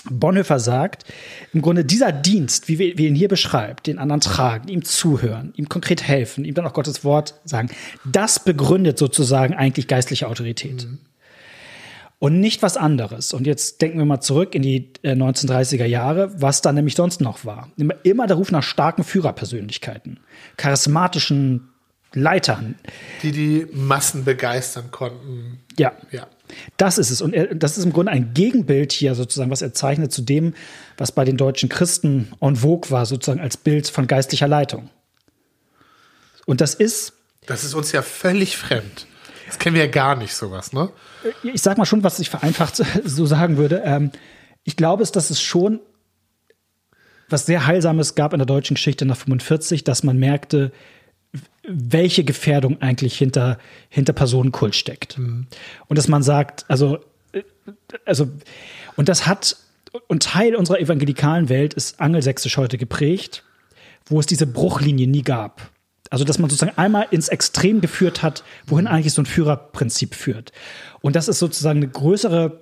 Bonhoeffer 0.10 0.60
sagt, 0.60 1.04
im 1.54 1.62
Grunde 1.62 1.84
dieser 1.84 2.14
Dienst, 2.14 2.70
wie 2.70 2.80
wir, 2.80 2.98
wie 2.98 3.08
ihn 3.08 3.16
hier 3.16 3.28
beschreibt, 3.28 3.88
den 3.88 4.00
anderen 4.00 4.22
tragen, 4.22 4.70
ihm 4.70 4.86
zuhören, 4.86 5.54
ihm 5.58 5.68
konkret 5.68 6.04
helfen, 6.04 6.46
ihm 6.46 6.54
dann 6.54 6.66
auch 6.66 6.74
Gottes 6.74 7.04
Wort 7.04 7.36
sagen, 7.44 7.70
das 8.06 8.44
begründet 8.44 8.98
sozusagen 8.98 9.54
eigentlich 9.54 9.88
geistliche 9.88 10.28
Autorität. 10.28 10.88
Und 12.20 12.42
nicht 12.42 12.62
was 12.62 12.76
anderes. 12.76 13.32
Und 13.34 13.48
jetzt 13.48 13.82
denken 13.82 13.98
wir 13.98 14.06
mal 14.06 14.20
zurück 14.20 14.54
in 14.54 14.62
die 14.62 14.92
äh, 15.04 15.14
1930er 15.14 15.86
Jahre, 15.86 16.30
was 16.42 16.62
da 16.62 16.74
nämlich 16.74 16.96
sonst 16.96 17.22
noch 17.22 17.46
war. 17.46 17.70
Immer, 17.78 17.96
immer 18.04 18.28
der 18.28 18.36
Ruf 18.36 18.52
nach 18.52 18.64
starken 18.64 19.06
Führerpersönlichkeiten, 19.06 20.20
charismatischen 20.58 21.70
Leitern. 22.14 22.76
Die 23.24 23.32
die 23.32 23.68
Massen 23.72 24.26
begeistern 24.26 24.92
konnten. 24.92 25.60
Ja. 25.78 25.94
Ja. 26.12 26.28
Das 26.78 26.98
ist 26.98 27.12
es. 27.12 27.22
Und 27.22 27.34
er, 27.34 27.54
das 27.56 27.78
ist 27.78 27.86
im 27.86 27.94
Grunde 27.94 28.12
ein 28.12 28.34
Gegenbild 28.34 28.92
hier 28.92 29.16
sozusagen, 29.16 29.52
was 29.52 29.62
er 29.62 29.74
zeichnet 29.74 30.12
zu 30.12 30.22
dem, 30.22 30.56
was 30.98 31.12
bei 31.12 31.24
den 31.24 31.38
deutschen 31.38 31.70
Christen 31.70 32.34
en 32.42 32.56
vogue 32.58 32.90
war, 32.92 33.06
sozusagen 33.06 33.40
als 33.40 33.58
Bild 33.58 33.88
von 33.88 34.08
geistlicher 34.08 34.48
Leitung. 34.48 34.90
Und 36.46 36.62
das 36.62 36.74
ist. 36.74 37.14
Das 37.46 37.64
ist 37.64 37.76
uns 37.76 37.92
ja 37.92 38.02
völlig 38.02 38.58
fremd. 38.58 39.08
Das 39.50 39.58
kennen 39.58 39.76
wir 39.76 39.84
ja 39.84 39.92
gar 39.92 40.16
nicht, 40.16 40.36
sowas, 40.36 40.74
ne? 40.74 40.90
Ich 41.42 41.62
sag 41.62 41.78
mal 41.78 41.86
schon, 41.86 42.04
was 42.04 42.20
ich 42.20 42.30
vereinfacht 42.30 42.76
so 43.04 43.26
sagen 43.26 43.58
würde. 43.58 43.82
Ähm, 43.84 44.12
ich 44.64 44.76
glaube 44.76 45.02
es, 45.04 45.12
dass 45.12 45.32
es 45.32 45.42
schon 45.42 45.80
was 47.30 47.46
sehr 47.46 47.66
Heilsames 47.66 48.16
gab 48.16 48.34
in 48.34 48.40
der 48.40 48.46
deutschen 48.46 48.76
Geschichte 48.76 49.06
nach 49.06 49.18
45, 49.18 49.84
dass 49.84 50.04
man 50.04 50.18
merkte, 50.18 50.72
welche 51.68 52.24
Gefährdung 52.24 52.82
eigentlich 52.82 53.18
hinter, 53.18 53.60
hinter 53.90 54.14
Personenkult 54.14 54.76
steckt. 54.76 55.18
Mhm. 55.18 55.48
Und 55.88 55.98
dass 55.98 56.08
man 56.08 56.24
sagt, 56.24 56.66
also, 56.68 57.00
also, 58.06 58.30
und 58.96 59.10
das 59.10 59.28
hat, 59.28 59.58
und 60.08 60.24
Teil 60.24 60.56
unserer 60.56 60.80
evangelikalen 60.80 61.50
Welt 61.50 61.74
ist 61.74 62.00
angelsächsisch 62.00 62.58
heute 62.58 62.78
geprägt, 62.78 63.44
wo 64.06 64.20
es 64.20 64.26
diese 64.26 64.48
Bruchlinie 64.48 65.08
nie 65.08 65.22
gab. 65.22 65.70
Also, 66.10 66.24
dass 66.24 66.40
man 66.40 66.50
sozusagen 66.50 66.78
einmal 66.78 67.08
ins 67.12 67.28
Extrem 67.28 67.82
geführt 67.82 68.24
hat, 68.24 68.44
wohin 68.66 68.88
eigentlich 68.88 69.14
so 69.14 69.22
ein 69.22 69.28
Führerprinzip 69.28 70.16
führt. 70.16 70.52
Und 71.02 71.16
das 71.16 71.28
ist 71.28 71.40
sozusagen 71.40 71.80
eine 71.80 71.88
größere 71.88 72.60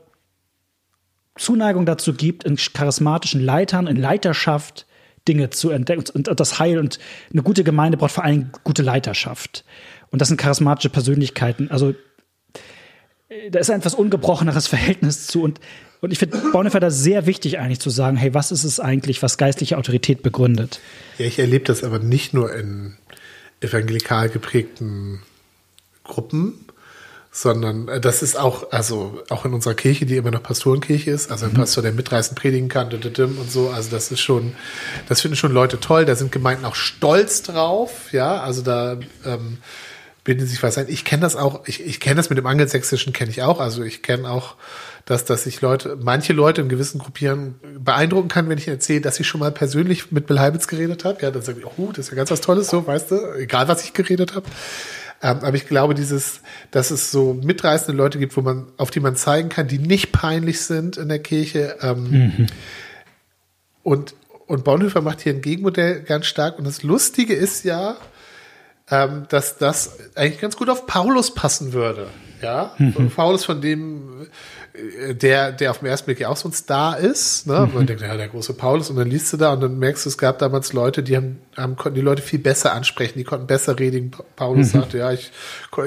Zuneigung 1.37 1.85
dazu 1.85 2.13
gibt, 2.13 2.43
in 2.43 2.57
charismatischen 2.57 3.41
Leitern, 3.41 3.87
in 3.87 3.95
Leiterschaft 3.95 4.85
Dinge 5.27 5.49
zu 5.49 5.69
entdecken 5.69 6.03
und 6.13 6.39
das 6.39 6.59
Heil 6.59 6.79
und 6.79 6.99
eine 7.31 7.43
gute 7.43 7.63
Gemeinde 7.63 7.97
braucht 7.97 8.13
vor 8.13 8.23
allem 8.23 8.51
gute 8.63 8.81
Leiterschaft. 8.81 9.65
Und 10.09 10.21
das 10.21 10.29
sind 10.29 10.37
charismatische 10.37 10.89
Persönlichkeiten. 10.89 11.69
Also 11.69 11.93
äh, 13.29 13.51
da 13.51 13.59
ist 13.59 13.69
ein 13.69 13.79
etwas 13.79 13.93
ungebrocheneres 13.93 14.67
Verhältnis 14.67 15.27
zu 15.27 15.43
und 15.43 15.59
und 15.99 16.11
ich 16.11 16.19
finde 16.19 16.37
Bonhoeffer 16.51 16.79
da 16.79 16.91
sehr 16.91 17.25
wichtig 17.25 17.57
eigentlich 17.57 17.79
zu 17.79 17.89
sagen, 17.89 18.17
hey, 18.17 18.31
was 18.35 18.51
ist 18.51 18.63
es 18.63 18.79
eigentlich, 18.79 19.23
was 19.23 19.39
geistliche 19.39 19.79
Autorität 19.79 20.21
begründet? 20.21 20.79
Ja, 21.17 21.25
ich 21.25 21.39
erlebe 21.39 21.65
das 21.65 21.83
aber 21.83 21.97
nicht 21.97 22.35
nur 22.35 22.53
in 22.53 22.97
evangelikal 23.61 24.29
geprägten 24.29 25.21
Gruppen, 26.03 26.65
sondern 27.31 27.87
äh, 27.87 28.01
das 28.01 28.21
ist 28.21 28.37
auch, 28.37 28.71
also 28.71 29.21
auch 29.29 29.45
in 29.45 29.53
unserer 29.53 29.75
Kirche, 29.75 30.05
die 30.05 30.15
immer 30.15 30.31
noch 30.31 30.43
Pastorenkirche 30.43 31.11
ist, 31.11 31.31
also 31.31 31.45
ein 31.45 31.51
mhm. 31.51 31.57
Pastor, 31.57 31.83
der 31.83 31.91
mitreißend 31.91 32.37
predigen 32.37 32.69
kann 32.69 32.91
und 32.91 33.51
so, 33.51 33.69
also 33.69 33.89
das 33.91 34.11
ist 34.11 34.21
schon, 34.21 34.55
das 35.07 35.21
finden 35.21 35.37
schon 35.37 35.51
Leute 35.51 35.79
toll, 35.79 36.05
da 36.05 36.15
sind 36.15 36.31
Gemeinden 36.31 36.65
auch 36.65 36.75
stolz 36.75 37.43
drauf, 37.43 38.11
ja, 38.11 38.41
also 38.41 38.61
da 38.61 38.97
ähm, 39.25 39.59
bilden 40.27 40.45
sich 40.45 40.61
was 40.61 40.77
ein. 40.77 40.89
Ich 40.89 41.05
kenne 41.05 41.21
das 41.21 41.37
auch, 41.37 41.65
ich, 41.67 41.85
ich 41.85 42.01
kenne 42.01 42.15
das 42.15 42.29
mit 42.29 42.37
dem 42.37 42.45
Angelsächsischen, 42.45 43.13
kenne 43.13 43.31
ich 43.31 43.43
auch, 43.43 43.61
also 43.61 43.81
ich 43.81 44.03
kenne 44.03 44.29
auch, 44.29 44.55
dass, 45.05 45.23
dass 45.23 45.45
ich 45.45 45.61
Leute, 45.61 45.97
manche 46.01 46.33
Leute 46.33 46.59
in 46.61 46.67
gewissen 46.67 46.99
Gruppieren 46.99 47.55
beeindrucken 47.79 48.27
kann, 48.27 48.49
wenn 48.49 48.57
ich 48.57 48.67
erzähle, 48.67 48.99
dass 48.99 49.21
ich 49.21 49.27
schon 49.27 49.39
mal 49.39 49.53
persönlich 49.53 50.11
mit 50.11 50.27
Bill 50.27 50.37
Heibitz 50.37 50.67
geredet 50.67 51.05
habe. 51.05 51.21
Ja, 51.21 51.31
dann 51.31 51.43
sage 51.43 51.59
ich, 51.59 51.65
oh, 51.65 51.93
das 51.93 51.99
ist 51.99 52.09
ja 52.09 52.17
ganz 52.17 52.29
was 52.29 52.41
Tolles, 52.41 52.67
so, 52.67 52.85
weißt 52.85 53.11
du, 53.11 53.35
egal 53.39 53.69
was 53.69 53.85
ich 53.85 53.93
geredet 53.93 54.35
habe. 54.35 54.45
Ähm, 55.23 55.37
aber 55.43 55.55
ich 55.55 55.65
glaube, 55.65 55.95
dieses, 55.95 56.41
dass 56.71 56.91
es 56.91 57.09
so 57.09 57.33
mitreißende 57.33 57.95
Leute 57.95 58.19
gibt, 58.19 58.35
wo 58.35 58.41
man, 58.41 58.67
auf 58.75 58.91
die 58.91 58.99
man 58.99 59.15
zeigen 59.15 59.47
kann, 59.47 59.69
die 59.69 59.79
nicht 59.79 60.11
peinlich 60.11 60.59
sind 60.59 60.97
in 60.97 61.07
der 61.07 61.19
Kirche. 61.19 61.77
Ähm, 61.81 62.09
mhm. 62.09 62.47
Und, 63.81 64.13
und 64.45 64.65
Bonhoeffer 64.65 64.99
macht 64.99 65.21
hier 65.21 65.33
ein 65.33 65.41
Gegenmodell 65.41 66.01
ganz 66.01 66.25
stark. 66.25 66.59
Und 66.59 66.67
das 66.67 66.83
Lustige 66.83 67.33
ist 67.33 67.63
ja, 67.63 67.95
ähm, 68.89 69.25
dass 69.29 69.57
das 69.57 69.97
eigentlich 70.15 70.41
ganz 70.41 70.55
gut 70.55 70.69
auf 70.69 70.85
Paulus 70.85 71.33
passen 71.33 71.73
würde. 71.73 72.07
Ja, 72.41 72.73
mhm. 72.77 73.09
Paulus, 73.09 73.45
von 73.45 73.61
dem 73.61 74.27
der, 75.13 75.51
der 75.51 75.71
auf 75.71 75.79
den 75.79 75.87
ersten 75.87 76.05
Blick 76.05 76.19
ja 76.19 76.29
auch 76.29 76.37
so 76.37 76.49
ein 76.49 76.53
Star 76.53 76.97
ist, 76.97 77.47
ne? 77.47 77.67
Mhm. 77.67 77.73
Man 77.73 77.87
denkt, 77.87 78.01
ja, 78.01 78.15
der 78.15 78.27
große 78.27 78.53
Paulus, 78.53 78.89
und 78.89 78.97
dann 78.97 79.09
liest 79.09 79.33
du 79.33 79.37
da 79.37 79.53
und 79.53 79.61
dann 79.61 79.79
merkst 79.79 80.05
du, 80.05 80.09
es 80.09 80.17
gab 80.17 80.39
damals 80.39 80.73
Leute, 80.73 81.03
die 81.03 81.15
haben, 81.15 81.39
haben 81.55 81.75
konnten 81.75 81.95
die 81.95 82.01
Leute 82.01 82.21
viel 82.21 82.39
besser 82.39 82.73
ansprechen, 82.73 83.17
die 83.17 83.23
konnten 83.23 83.47
besser 83.47 83.79
reden. 83.79 84.11
Paulus 84.35 84.67
mhm. 84.67 84.79
sagte, 84.79 84.97
ja, 84.99 85.11
ich, 85.11 85.31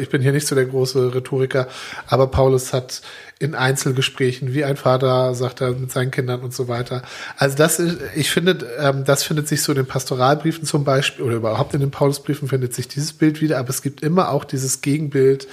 ich 0.01 0.09
bin 0.09 0.23
hier 0.23 0.33
nicht 0.33 0.47
so 0.47 0.55
der 0.55 0.67
große 0.67 1.15
Rhetoriker, 1.15 1.69
aber 2.09 2.27
Paulus 2.27 2.73
hat 2.73 3.03
in 3.39 3.55
Einzelgesprächen, 3.55 4.53
wie 4.53 4.65
ein 4.65 4.77
Vater, 4.77 5.35
sagt 5.35 5.61
er 5.61 5.71
mit 5.73 5.91
seinen 5.91 6.11
Kindern 6.11 6.41
und 6.41 6.53
so 6.53 6.69
weiter. 6.69 7.03
Also 7.37 7.57
das 7.57 7.79
ist, 7.79 7.99
ich 8.15 8.31
finde, 8.31 8.67
ähm, 8.79 9.05
das 9.05 9.23
findet 9.23 9.49
sich 9.49 9.63
so 9.63 9.73
in 9.73 9.77
den 9.77 9.87
Pastoralbriefen 9.87 10.65
zum 10.65 10.85
Beispiel 10.85 11.25
oder 11.25 11.37
überhaupt 11.37 11.75
in 11.75 11.81
den 11.81 11.91
Paulusbriefen 11.91 12.49
findet 12.49 12.75
sich 12.75 12.89
dieses 12.89 13.13
Bild 13.13 13.41
wieder, 13.41 13.59
aber 13.59 13.71
es 13.71 13.83
gibt 13.83 14.03
immer 14.03 14.31
auch 14.31 14.45
dieses 14.45 14.83
Gegenbild, 14.83 15.49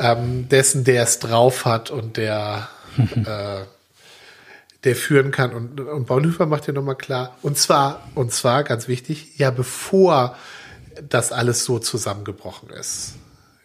ähm, 0.00 0.48
dessen, 0.48 0.84
der 0.84 1.02
es 1.02 1.18
drauf 1.18 1.64
hat 1.64 1.90
und 1.90 2.16
der, 2.16 2.68
äh, 2.98 3.64
der 4.84 4.96
führen 4.96 5.30
kann. 5.30 5.52
Und, 5.52 5.80
und 5.80 6.06
Bonhoeffer 6.06 6.46
macht 6.46 6.66
ja 6.66 6.72
nochmal 6.72 6.96
klar, 6.96 7.36
und 7.42 7.58
zwar, 7.58 8.08
und 8.14 8.32
zwar 8.32 8.64
ganz 8.64 8.88
wichtig, 8.88 9.38
ja, 9.38 9.50
bevor 9.50 10.36
das 11.08 11.32
alles 11.32 11.64
so 11.64 11.78
zusammengebrochen 11.78 12.70
ist. 12.70 13.14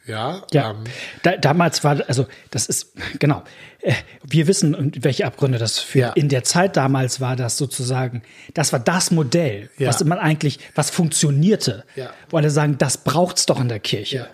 Ja, 0.06 0.42
ja. 0.52 0.72
Ähm, 0.72 0.84
da, 1.22 1.38
damals 1.38 1.84
war, 1.84 2.02
also 2.08 2.28
das 2.52 2.66
ist, 2.66 2.94
genau, 3.20 3.44
äh, 3.80 3.94
wir 4.22 4.48
wissen, 4.48 4.92
welche 5.00 5.26
Abgründe 5.26 5.58
das 5.58 5.80
führt. 5.80 6.18
Ja. 6.18 6.22
In 6.22 6.28
der 6.28 6.44
Zeit 6.44 6.76
damals 6.76 7.22
war 7.22 7.38
das 7.38 7.58
sozusagen, 7.58 8.22
das 8.54 8.74
war 8.74 8.80
das 8.80 9.12
Modell, 9.12 9.70
ja. 9.78 9.88
was 9.88 10.04
man 10.04 10.20
eigentlich, 10.20 10.60
was 10.76 10.90
funktionierte. 10.90 11.86
Ja. 11.96 12.10
Wo 12.30 12.38
alle 12.38 12.50
sagen, 12.50 12.78
das 12.78 12.98
braucht's 12.98 13.46
doch 13.46 13.62
in 13.62 13.70
der 13.70 13.80
Kirche. 13.80 14.28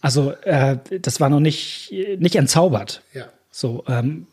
Also 0.00 0.32
äh, 0.42 0.78
das 1.00 1.20
war 1.20 1.28
noch 1.28 1.40
nicht, 1.40 1.92
nicht 2.18 2.36
entzaubert. 2.36 3.02
Ja. 3.14 3.26
So, 3.50 3.84
ähm, 3.88 4.26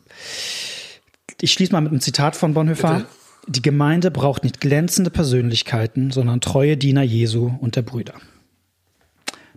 ich 1.40 1.52
schließe 1.52 1.72
mal 1.72 1.80
mit 1.80 1.90
einem 1.90 2.00
Zitat 2.00 2.36
von 2.36 2.54
Bonhoeffer. 2.54 2.94
Bitte? 2.94 3.06
Die 3.48 3.62
Gemeinde 3.62 4.10
braucht 4.10 4.42
nicht 4.42 4.60
glänzende 4.60 5.10
Persönlichkeiten, 5.10 6.10
sondern 6.10 6.40
treue 6.40 6.76
Diener 6.76 7.02
Jesu 7.02 7.52
und 7.60 7.76
der 7.76 7.82
Brüder. 7.82 8.14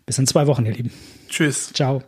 Bis 0.06 0.18
in 0.20 0.28
zwei 0.28 0.48
Wochen, 0.48 0.66
ihr 0.66 0.74
Lieben. 0.74 0.92
Tschüss. 1.28 1.72
Ciao. 1.74 2.04